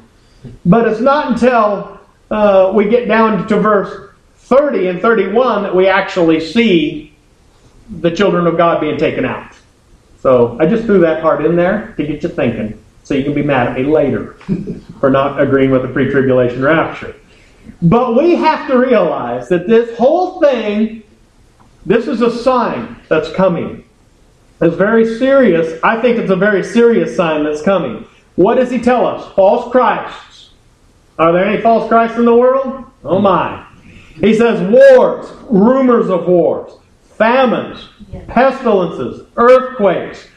But 0.65 0.87
it's 0.87 1.01
not 1.01 1.33
until 1.33 1.99
uh, 2.31 2.71
we 2.73 2.87
get 2.89 3.07
down 3.07 3.47
to 3.47 3.59
verse 3.59 4.11
30 4.37 4.87
and 4.87 5.01
31 5.01 5.63
that 5.63 5.75
we 5.75 5.87
actually 5.87 6.39
see 6.39 7.13
the 7.89 8.11
children 8.11 8.47
of 8.47 8.57
God 8.57 8.79
being 8.79 8.97
taken 8.97 9.25
out. 9.25 9.53
So 10.19 10.57
I 10.59 10.65
just 10.65 10.85
threw 10.85 10.99
that 10.99 11.21
part 11.21 11.45
in 11.45 11.55
there 11.55 11.93
to 11.97 12.05
get 12.05 12.23
you 12.23 12.29
thinking, 12.29 12.81
so 13.03 13.13
you 13.13 13.23
can 13.23 13.33
be 13.33 13.41
mad 13.41 13.67
at 13.67 13.77
me 13.77 13.83
later 13.83 14.33
for 14.99 15.09
not 15.09 15.39
agreeing 15.39 15.71
with 15.71 15.81
the 15.81 15.87
pre 15.87 16.09
tribulation 16.09 16.61
rapture. 16.61 17.15
But 17.81 18.15
we 18.17 18.35
have 18.35 18.67
to 18.67 18.77
realize 18.77 19.47
that 19.49 19.67
this 19.67 19.97
whole 19.97 20.41
thing, 20.41 21.03
this 21.85 22.07
is 22.07 22.21
a 22.21 22.31
sign 22.31 22.97
that's 23.07 23.31
coming. 23.31 23.85
It's 24.61 24.75
very 24.75 25.05
serious. 25.17 25.79
I 25.83 26.01
think 26.01 26.17
it's 26.17 26.31
a 26.31 26.35
very 26.35 26.63
serious 26.63 27.15
sign 27.15 27.43
that's 27.43 27.61
coming. 27.61 28.07
What 28.35 28.55
does 28.55 28.69
he 28.71 28.79
tell 28.79 29.05
us? 29.05 29.33
False 29.33 29.71
Christs. 29.71 30.51
Are 31.17 31.31
there 31.31 31.45
any 31.45 31.61
false 31.61 31.87
Christs 31.87 32.17
in 32.17 32.25
the 32.25 32.35
world? 32.35 32.85
Oh 33.03 33.17
hmm. 33.17 33.23
my. 33.23 33.65
He 34.19 34.33
says 34.33 34.61
wars, 34.61 35.31
rumors 35.49 36.09
of 36.09 36.27
wars, 36.27 36.73
famines, 37.17 37.87
pestilences, 38.27 39.25
earthquakes, 39.37 40.27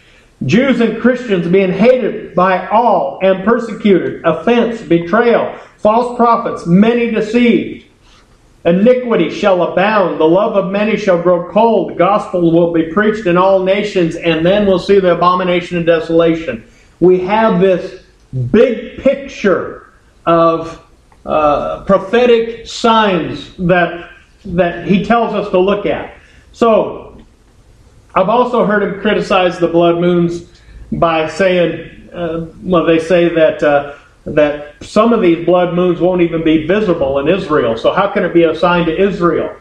Jews 0.47 0.81
and 0.81 1.01
Christians 1.01 1.47
being 1.49 1.73
hated 1.73 2.35
by 2.35 2.67
all 2.69 3.19
and 3.23 3.45
persecuted, 3.45 4.25
offense, 4.25 4.83
betrayal, 4.83 5.57
false 5.79 6.17
prophets, 6.17 6.67
many 6.67 7.11
deceived. 7.11 7.87
Iniquity 8.65 9.29
shall 9.31 9.63
abound, 9.63 10.21
the 10.21 10.29
love 10.29 10.57
of 10.57 10.71
many 10.71 10.97
shall 10.97 11.21
grow 11.21 11.51
cold, 11.51 11.91
the 11.91 11.95
gospel 11.95 12.53
will 12.53 12.73
be 12.73 12.93
preached 12.93 13.27
in 13.27 13.37
all 13.37 13.65
nations, 13.65 14.15
and 14.15 14.47
then 14.47 14.67
we'll 14.67 14.79
see 14.79 15.01
the 15.01 15.15
abomination 15.15 15.79
of 15.79 15.87
desolation. 15.87 16.65
We 17.01 17.19
have 17.21 17.61
this 17.61 18.05
big 18.53 19.03
picture 19.03 19.93
of 20.27 20.81
uh, 21.27 21.83
prophetic 21.85 22.67
signs 22.67 23.57
that 23.57 24.11
that 24.45 24.89
he 24.89 25.05
tells 25.05 25.35
us 25.35 25.51
to 25.51 25.59
look 25.59 25.87
at. 25.87 26.17
So, 26.53 27.23
I've 28.15 28.29
also 28.29 28.65
heard 28.65 28.83
him 28.83 29.01
criticize 29.01 29.59
the 29.59 29.69
blood 29.69 30.01
moons 30.01 30.51
by 30.91 31.29
saying, 31.29 32.11
uh, 32.13 32.47
well, 32.63 32.85
they 32.85 32.99
say 32.99 33.29
that 33.29 33.63
uh, 33.63 33.95
that 34.25 34.83
some 34.83 35.13
of 35.13 35.21
these 35.21 35.45
blood 35.45 35.75
moons 35.75 36.01
won't 36.01 36.23
even 36.23 36.45
be 36.45 36.67
visible 36.67 37.19
in 37.19 37.29
Israel. 37.29 37.77
So, 37.77 37.93
how 37.93 38.09
can 38.09 38.25
it 38.25 38.33
be 38.33 38.45
assigned 38.45 38.87
to 38.87 38.97
Israel? 38.97 39.57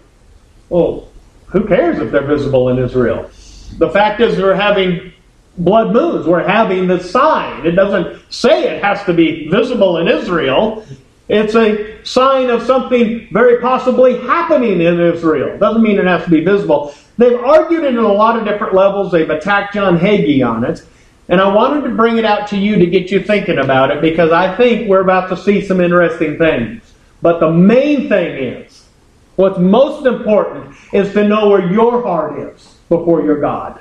Well, 0.69 1.09
who 1.47 1.67
cares 1.67 1.99
if 1.99 2.11
they're 2.11 2.25
visible 2.25 2.69
in 2.69 2.79
Israel? 2.79 3.29
The 3.77 3.89
fact 3.89 4.21
is, 4.21 4.37
we're 4.37 4.53
having 4.53 5.13
blood 5.57 5.93
moons. 5.93 6.27
We're 6.27 6.47
having 6.47 6.87
the 6.87 6.99
sign. 6.99 7.65
It 7.65 7.71
doesn't 7.71 8.21
say 8.31 8.75
it 8.75 8.83
has 8.83 9.03
to 9.05 9.13
be 9.13 9.49
visible 9.49 9.97
in 9.97 10.07
Israel. 10.07 10.85
It's 11.27 11.55
a 11.55 12.03
sign 12.03 12.49
of 12.49 12.63
something 12.63 13.27
very 13.31 13.61
possibly 13.61 14.17
happening 14.19 14.81
in 14.81 14.99
Israel. 14.99 15.57
Doesn't 15.57 15.81
mean 15.81 15.97
it 15.97 16.05
has 16.05 16.23
to 16.25 16.29
be 16.29 16.43
visible. 16.43 16.93
They've 17.17 17.39
argued 17.39 17.83
it 17.83 17.93
in 17.93 17.97
a 17.97 18.11
lot 18.11 18.37
of 18.37 18.45
different 18.45 18.73
levels. 18.73 19.11
They've 19.11 19.29
attacked 19.29 19.73
John 19.73 19.97
Hagee 19.97 20.45
on 20.45 20.63
it. 20.65 20.85
And 21.29 21.39
I 21.39 21.53
wanted 21.53 21.87
to 21.87 21.95
bring 21.95 22.17
it 22.17 22.25
out 22.25 22.47
to 22.49 22.57
you 22.57 22.75
to 22.77 22.85
get 22.85 23.11
you 23.11 23.21
thinking 23.21 23.59
about 23.59 23.91
it 23.91 24.01
because 24.01 24.31
I 24.31 24.55
think 24.55 24.89
we're 24.89 25.01
about 25.01 25.29
to 25.29 25.37
see 25.37 25.61
some 25.61 25.79
interesting 25.79 26.37
things. 26.37 26.83
But 27.21 27.39
the 27.39 27.51
main 27.51 28.09
thing 28.09 28.43
is, 28.43 28.87
what's 29.35 29.59
most 29.59 30.05
important 30.05 30.75
is 30.91 31.13
to 31.13 31.27
know 31.27 31.49
where 31.49 31.71
your 31.71 32.01
heart 32.01 32.39
is 32.39 32.75
before 32.89 33.23
your 33.23 33.39
God. 33.39 33.79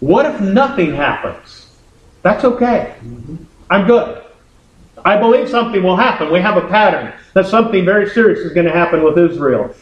What 0.00 0.26
if 0.26 0.40
nothing 0.40 0.94
happens? 0.94 1.76
That's 2.22 2.44
okay. 2.44 2.94
I'm 3.70 3.86
good. 3.86 4.22
I 5.04 5.16
believe 5.16 5.48
something 5.48 5.82
will 5.82 5.96
happen. 5.96 6.32
We 6.32 6.40
have 6.40 6.56
a 6.56 6.68
pattern 6.68 7.12
that 7.34 7.46
something 7.46 7.84
very 7.84 8.08
serious 8.10 8.40
is 8.40 8.52
going 8.52 8.66
to 8.66 8.72
happen 8.72 9.02
with 9.02 9.18
Israel. 9.18 9.74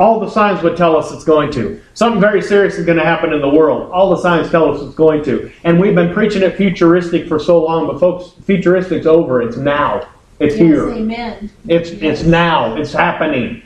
All 0.00 0.18
the 0.18 0.30
signs 0.30 0.62
would 0.62 0.78
tell 0.78 0.96
us 0.96 1.12
it's 1.12 1.24
going 1.24 1.52
to. 1.52 1.78
Something 1.92 2.22
very 2.22 2.40
serious 2.40 2.76
is 2.76 2.86
going 2.86 2.96
to 2.96 3.04
happen 3.04 3.34
in 3.34 3.42
the 3.42 3.48
world. 3.50 3.90
All 3.92 4.08
the 4.08 4.16
signs 4.16 4.50
tell 4.50 4.74
us 4.74 4.80
it's 4.80 4.94
going 4.94 5.22
to. 5.24 5.52
And 5.62 5.78
we've 5.78 5.94
been 5.94 6.14
preaching 6.14 6.40
it 6.40 6.56
futuristic 6.56 7.28
for 7.28 7.38
so 7.38 7.62
long, 7.62 7.86
but 7.86 8.00
folks, 8.00 8.32
futuristic's 8.46 9.06
over. 9.06 9.42
It's 9.42 9.58
now. 9.58 10.08
It's 10.38 10.56
yes, 10.56 10.62
here. 10.62 10.90
Amen. 10.90 11.50
It's 11.68 11.90
yes. 11.90 12.20
it's 12.20 12.22
now. 12.22 12.76
It's 12.76 12.94
happening. 12.94 13.62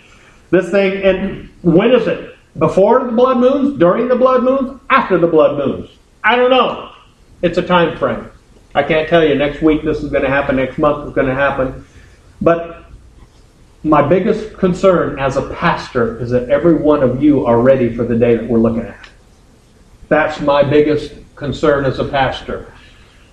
This 0.51 0.71
thing 0.73 1.05
and 1.05 1.49
when 1.63 1.93
is 1.93 2.09
it? 2.09 2.37
Before 2.59 3.05
the 3.05 3.13
blood 3.13 3.39
moons, 3.39 3.79
during 3.79 4.09
the 4.09 4.17
blood 4.17 4.43
moons, 4.43 4.81
after 4.91 5.19
the 5.19 5.29
blood 5.29 5.57
moons? 5.57 5.89
I 6.25 6.35
don't 6.35 6.51
know. 6.51 6.91
It's 7.43 7.59
a 7.59 7.63
time 7.63 7.97
frame. 7.97 8.29
I 8.75 8.83
can't 8.83 9.09
tell 9.09 9.25
you 9.25 9.37
next 9.37 9.63
week 9.63 9.85
this 9.85 10.03
is 10.03 10.11
going 10.11 10.25
to 10.25 10.31
happen, 10.31 10.57
next 10.57 10.79
month 10.79 11.07
is 11.07 11.15
going 11.15 11.29
to 11.29 11.35
happen. 11.35 11.87
But 12.41 12.84
my 13.85 14.01
biggest 14.01 14.57
concern 14.57 15.19
as 15.19 15.37
a 15.37 15.51
pastor 15.51 16.19
is 16.21 16.31
that 16.31 16.49
every 16.49 16.75
one 16.75 17.03
of 17.03 17.23
you 17.23 17.45
are 17.45 17.61
ready 17.61 17.95
for 17.95 18.05
the 18.05 18.17
day 18.17 18.35
that 18.35 18.49
we're 18.49 18.59
looking 18.59 18.83
at. 18.83 19.09
That's 20.09 20.41
my 20.41 20.63
biggest 20.63 21.13
concern 21.37 21.85
as 21.85 21.99
a 21.99 22.05
pastor. 22.05 22.73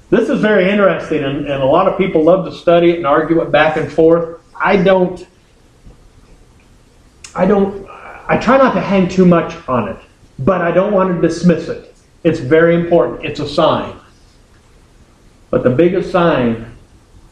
This 0.10 0.28
is 0.28 0.42
very 0.42 0.70
interesting, 0.70 1.24
and, 1.24 1.48
and 1.48 1.64
a 1.64 1.66
lot 1.66 1.88
of 1.88 1.98
people 1.98 2.22
love 2.22 2.46
to 2.46 2.52
study 2.52 2.92
it 2.92 2.98
and 2.98 3.08
argue 3.08 3.42
it 3.42 3.50
back 3.50 3.78
and 3.78 3.90
forth. 3.90 4.42
I 4.54 4.76
don't. 4.76 5.26
I 7.34 7.46
don't. 7.46 7.88
I 8.28 8.38
try 8.38 8.58
not 8.58 8.74
to 8.74 8.82
hang 8.82 9.08
too 9.08 9.26
much 9.26 9.56
on 9.70 9.88
it, 9.88 9.98
but 10.40 10.62
I 10.62 10.72
don't 10.72 10.92
want 10.92 11.16
to 11.16 11.26
dismiss 11.26 11.70
it. 11.70 11.96
It's 12.26 12.40
very 12.40 12.76
important. 12.76 13.24
It's 13.24 13.40
a 13.40 13.48
sign. 13.48 13.98
But 15.50 15.64
the 15.64 15.70
biggest 15.70 16.12
sign 16.12 16.71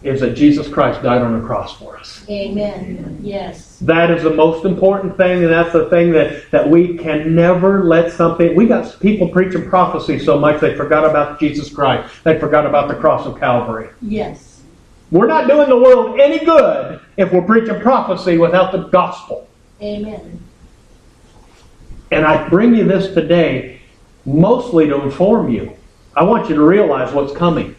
is 0.02 0.22
that 0.22 0.34
Jesus 0.34 0.68
Christ 0.68 1.04
died 1.04 1.22
on 1.22 1.40
the 1.40 1.46
cross 1.46 1.78
for 1.78 1.98
us. 1.98 2.24
Amen. 2.30 3.20
Yes. 3.22 3.80
That 3.80 4.10
is 4.12 4.24
the 4.24 4.34
most 4.34 4.66
important 4.66 5.18
thing, 5.18 5.44
and 5.44 5.52
that's 5.52 5.74
the 5.74 5.90
thing 5.90 6.12
that, 6.12 6.50
that 6.52 6.70
we 6.70 6.98
can 6.98 7.36
never 7.36 7.84
let 7.84 8.14
something. 8.14 8.56
We 8.56 8.66
got 8.66 8.98
people 9.02 9.28
preaching 9.28 9.68
prophecy 9.70 10.18
so 10.18 10.40
much 10.40 10.62
they 10.62 10.76
forgot 10.76 11.04
about 11.04 11.40
Jesus 11.40 11.74
Christ. 11.74 12.24
They 12.24 12.40
forgot 12.40 12.66
about 12.66 12.88
the 12.88 12.96
cross 12.96 13.26
of 13.26 13.40
Calvary. 13.40 13.90
Yes. 14.02 14.62
We're 15.12 15.28
not 15.28 15.48
doing 15.48 15.68
the 15.68 15.78
world 15.78 16.20
any 16.20 16.46
good 16.46 17.02
if 17.18 17.34
we're 17.34 17.42
preaching 17.42 17.82
prophecy 17.82 18.38
without 18.38 18.72
the 18.72 18.88
gospel. 18.90 19.48
Amen. 19.82 20.42
And 22.12 22.26
I 22.26 22.48
bring 22.48 22.74
you 22.76 22.86
this 22.86 23.14
today 23.14 23.82
mostly 24.26 24.88
to 24.88 25.02
inform 25.02 25.50
you. 25.50 25.76
I 26.16 26.24
want 26.24 26.50
you 26.50 26.56
to 26.56 26.64
realize 26.64 27.14
what's 27.14 27.34
coming. 27.34 27.76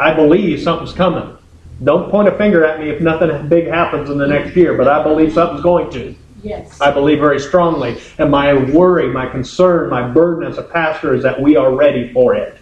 I 0.00 0.14
believe 0.14 0.62
something's 0.62 0.94
coming. 0.94 1.36
Don't 1.84 2.10
point 2.10 2.26
a 2.26 2.36
finger 2.36 2.64
at 2.64 2.80
me 2.80 2.88
if 2.88 3.02
nothing 3.02 3.48
big 3.48 3.66
happens 3.66 4.08
in 4.08 4.16
the 4.16 4.26
next 4.26 4.56
year, 4.56 4.74
but 4.76 4.88
I 4.88 5.02
believe 5.02 5.34
something's 5.34 5.62
going 5.62 5.90
to. 5.92 6.14
Yes. 6.42 6.80
I 6.80 6.90
believe 6.90 7.18
very 7.18 7.38
strongly. 7.38 8.00
And 8.16 8.30
my 8.30 8.54
worry, 8.54 9.08
my 9.12 9.26
concern, 9.26 9.90
my 9.90 10.08
burden 10.08 10.50
as 10.50 10.56
a 10.56 10.62
pastor 10.62 11.14
is 11.14 11.22
that 11.22 11.40
we 11.40 11.56
are 11.56 11.74
ready 11.74 12.10
for 12.14 12.34
it. 12.34 12.58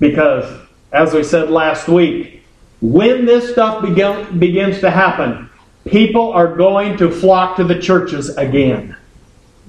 Because, 0.00 0.60
as 0.92 1.14
we 1.14 1.22
said 1.22 1.48
last 1.48 1.88
week, 1.88 2.42
when 2.82 3.24
this 3.24 3.50
stuff 3.50 3.80
begin, 3.80 4.38
begins 4.38 4.80
to 4.80 4.90
happen, 4.90 5.48
people 5.86 6.30
are 6.32 6.54
going 6.54 6.98
to 6.98 7.10
flock 7.10 7.56
to 7.56 7.64
the 7.64 7.80
churches 7.80 8.36
again. 8.36 8.94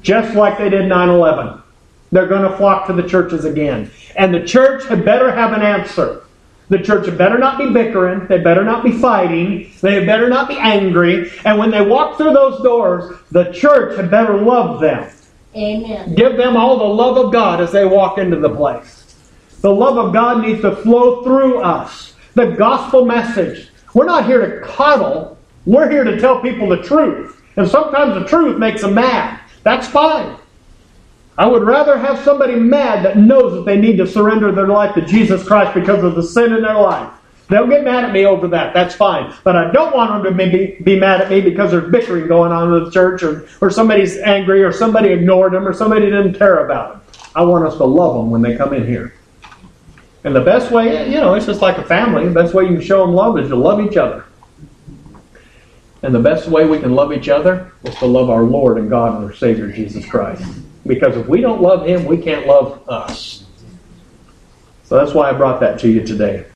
Just 0.02 0.36
like 0.36 0.58
they 0.58 0.70
did 0.70 0.90
9 0.90 1.10
11. 1.10 1.62
They're 2.12 2.28
going 2.28 2.50
to 2.50 2.58
flock 2.58 2.88
to 2.88 2.94
the 2.94 3.08
churches 3.08 3.46
again. 3.46 3.92
And 4.18 4.34
the 4.34 4.46
church 4.46 4.86
had 4.86 5.06
better 5.06 5.32
have 5.32 5.54
an 5.54 5.62
answer. 5.62 6.25
The 6.70 6.80
church 6.80 7.06
had 7.06 7.18
better 7.18 7.38
not 7.38 7.60
be 7.60 7.72
bickering. 7.72 8.28
They 8.28 8.40
better 8.40 8.64
not 8.64 8.84
be 8.84 8.92
fighting. 8.92 9.72
They 9.82 9.96
had 9.96 10.06
better 10.06 10.28
not 10.28 10.48
be 10.48 10.58
angry. 10.58 11.32
And 11.46 11.60
when 11.60 11.70
they 11.70 11.86
walk 11.86 12.18
through 12.18 12.34
those 12.34 12.62
doors, 12.64 13.20
the 13.32 13.52
church 13.52 13.98
had 13.98 14.10
better 14.10 14.42
love 14.42 14.82
them. 14.82 15.12
Amen. 15.56 16.16
Give 16.16 16.36
them 16.38 16.58
all 16.58 16.78
the 16.78 16.84
love 16.84 17.18
of 17.18 17.32
God 17.32 17.62
as 17.62 17.72
they 17.72 17.86
walk 17.86 18.18
into 18.18 18.38
the 18.38 18.54
place. 18.54 19.16
The 19.62 19.72
love 19.72 19.98
of 19.98 20.14
God 20.14 20.42
needs 20.42 20.62
to 20.62 20.76
flow 20.76 21.24
through 21.24 21.62
us. 21.62 22.14
The 22.34 22.48
gospel 22.48 23.06
message. 23.06 23.70
We're 23.94 24.06
not 24.06 24.26
here 24.26 24.60
to 24.60 24.68
coddle. 24.68 25.38
We're 25.66 25.90
here 25.90 26.04
to 26.04 26.20
tell 26.20 26.42
people 26.42 26.68
the 26.68 26.84
truth. 26.84 27.42
And 27.56 27.68
sometimes 27.68 28.16
the 28.16 28.28
truth 28.28 28.58
makes 28.58 28.82
them 28.82 28.96
mad. 28.96 29.40
That's 29.64 29.88
fine. 29.88 30.36
I 31.38 31.46
would 31.46 31.64
rather 31.64 31.98
have 31.98 32.24
somebody 32.24 32.56
mad 32.56 33.04
that 33.04 33.18
knows 33.18 33.54
that 33.54 33.66
they 33.66 33.78
need 33.78 33.98
to 33.98 34.08
surrender 34.08 34.52
their 34.52 34.68
life 34.68 34.96
to 34.96 35.02
Jesus 35.02 35.46
Christ 35.46 35.74
because 35.74 36.04
of 36.04 36.16
the 36.16 36.24
sin 36.24 36.54
in 36.54 36.62
their 36.62 36.80
life. 36.80 37.12
They'll 37.50 37.68
get 37.68 37.84
mad 37.84 38.06
at 38.06 38.12
me 38.12 38.26
over 38.26 38.48
that. 38.48 38.74
That's 38.74 38.96
fine. 38.96 39.34
But 39.44 39.56
I 39.56 39.72
don't 39.72 39.96
want 39.96 40.24
them 40.24 40.36
to 40.36 40.46
be, 40.46 40.78
be 40.82 41.00
mad 41.00 41.22
at 41.22 41.30
me 41.30 41.42
because 41.42 41.72
there's 41.72 41.92
bickering 41.92 42.28
going 42.28 42.52
on 42.52 42.74
in 42.74 42.84
the 42.86 42.90
church 42.90 43.22
or, 43.22 43.48
or 43.62 43.70
somebody's 43.70 44.18
angry 44.18 44.64
or 44.64 44.72
somebody 44.72 45.10
ignored 45.10 45.54
them 45.54 45.68
or 45.68 45.74
somebody 45.74 46.06
didn't 46.06 46.36
care 46.36 46.66
about 46.66 46.94
them. 46.94 47.22
I 47.36 47.44
want 47.44 47.68
us 47.68 47.78
to 47.78 47.86
love 47.86 48.16
them 48.16 48.32
when 48.32 48.42
they 48.42 48.56
come 48.56 48.74
in 48.74 48.88
here. 48.88 49.14
And 50.24 50.36
the 50.36 50.42
best 50.42 50.72
way, 50.72 51.08
you 51.08 51.20
know, 51.20 51.36
it's 51.36 51.46
just 51.46 51.62
like 51.62 51.78
a 51.78 51.84
family. 51.84 52.26
The 52.26 52.34
best 52.34 52.56
way 52.56 52.64
you 52.64 52.70
can 52.70 52.82
show 52.82 53.06
them 53.06 53.14
love 53.14 53.38
is 53.38 53.50
to 53.50 53.56
love 53.56 53.80
each 53.80 53.98
other. 53.98 54.26
And 56.02 56.16
the 56.16 56.20
best 56.20 56.48
way 56.48 56.66
we 56.66 56.80
can 56.80 56.96
love 56.96 57.14
each 57.14 57.30
other 57.30 57.74
is 57.84 57.96
to 57.98 58.06
love 58.08 58.30
our 58.32 58.44
Lord 58.44 58.80
and 58.80 58.90
God 58.90 59.18
and 59.18 59.26
our 59.26 59.36
Savior 59.36 59.72
Jesus 59.72 60.06
Christ. 60.06 60.44
Because 60.86 61.16
if 61.18 61.28
we 61.28 61.42
don't 61.42 61.62
love 61.62 61.86
Him, 61.88 62.06
we 62.06 62.18
can't 62.18 62.46
love 62.46 62.88
us. 62.90 63.46
So 64.84 64.98
that's 64.98 65.14
why 65.14 65.30
I 65.30 65.34
brought 65.34 65.60
that 65.62 65.80
to 65.80 65.90
you 65.90 66.06
today. 66.06 66.44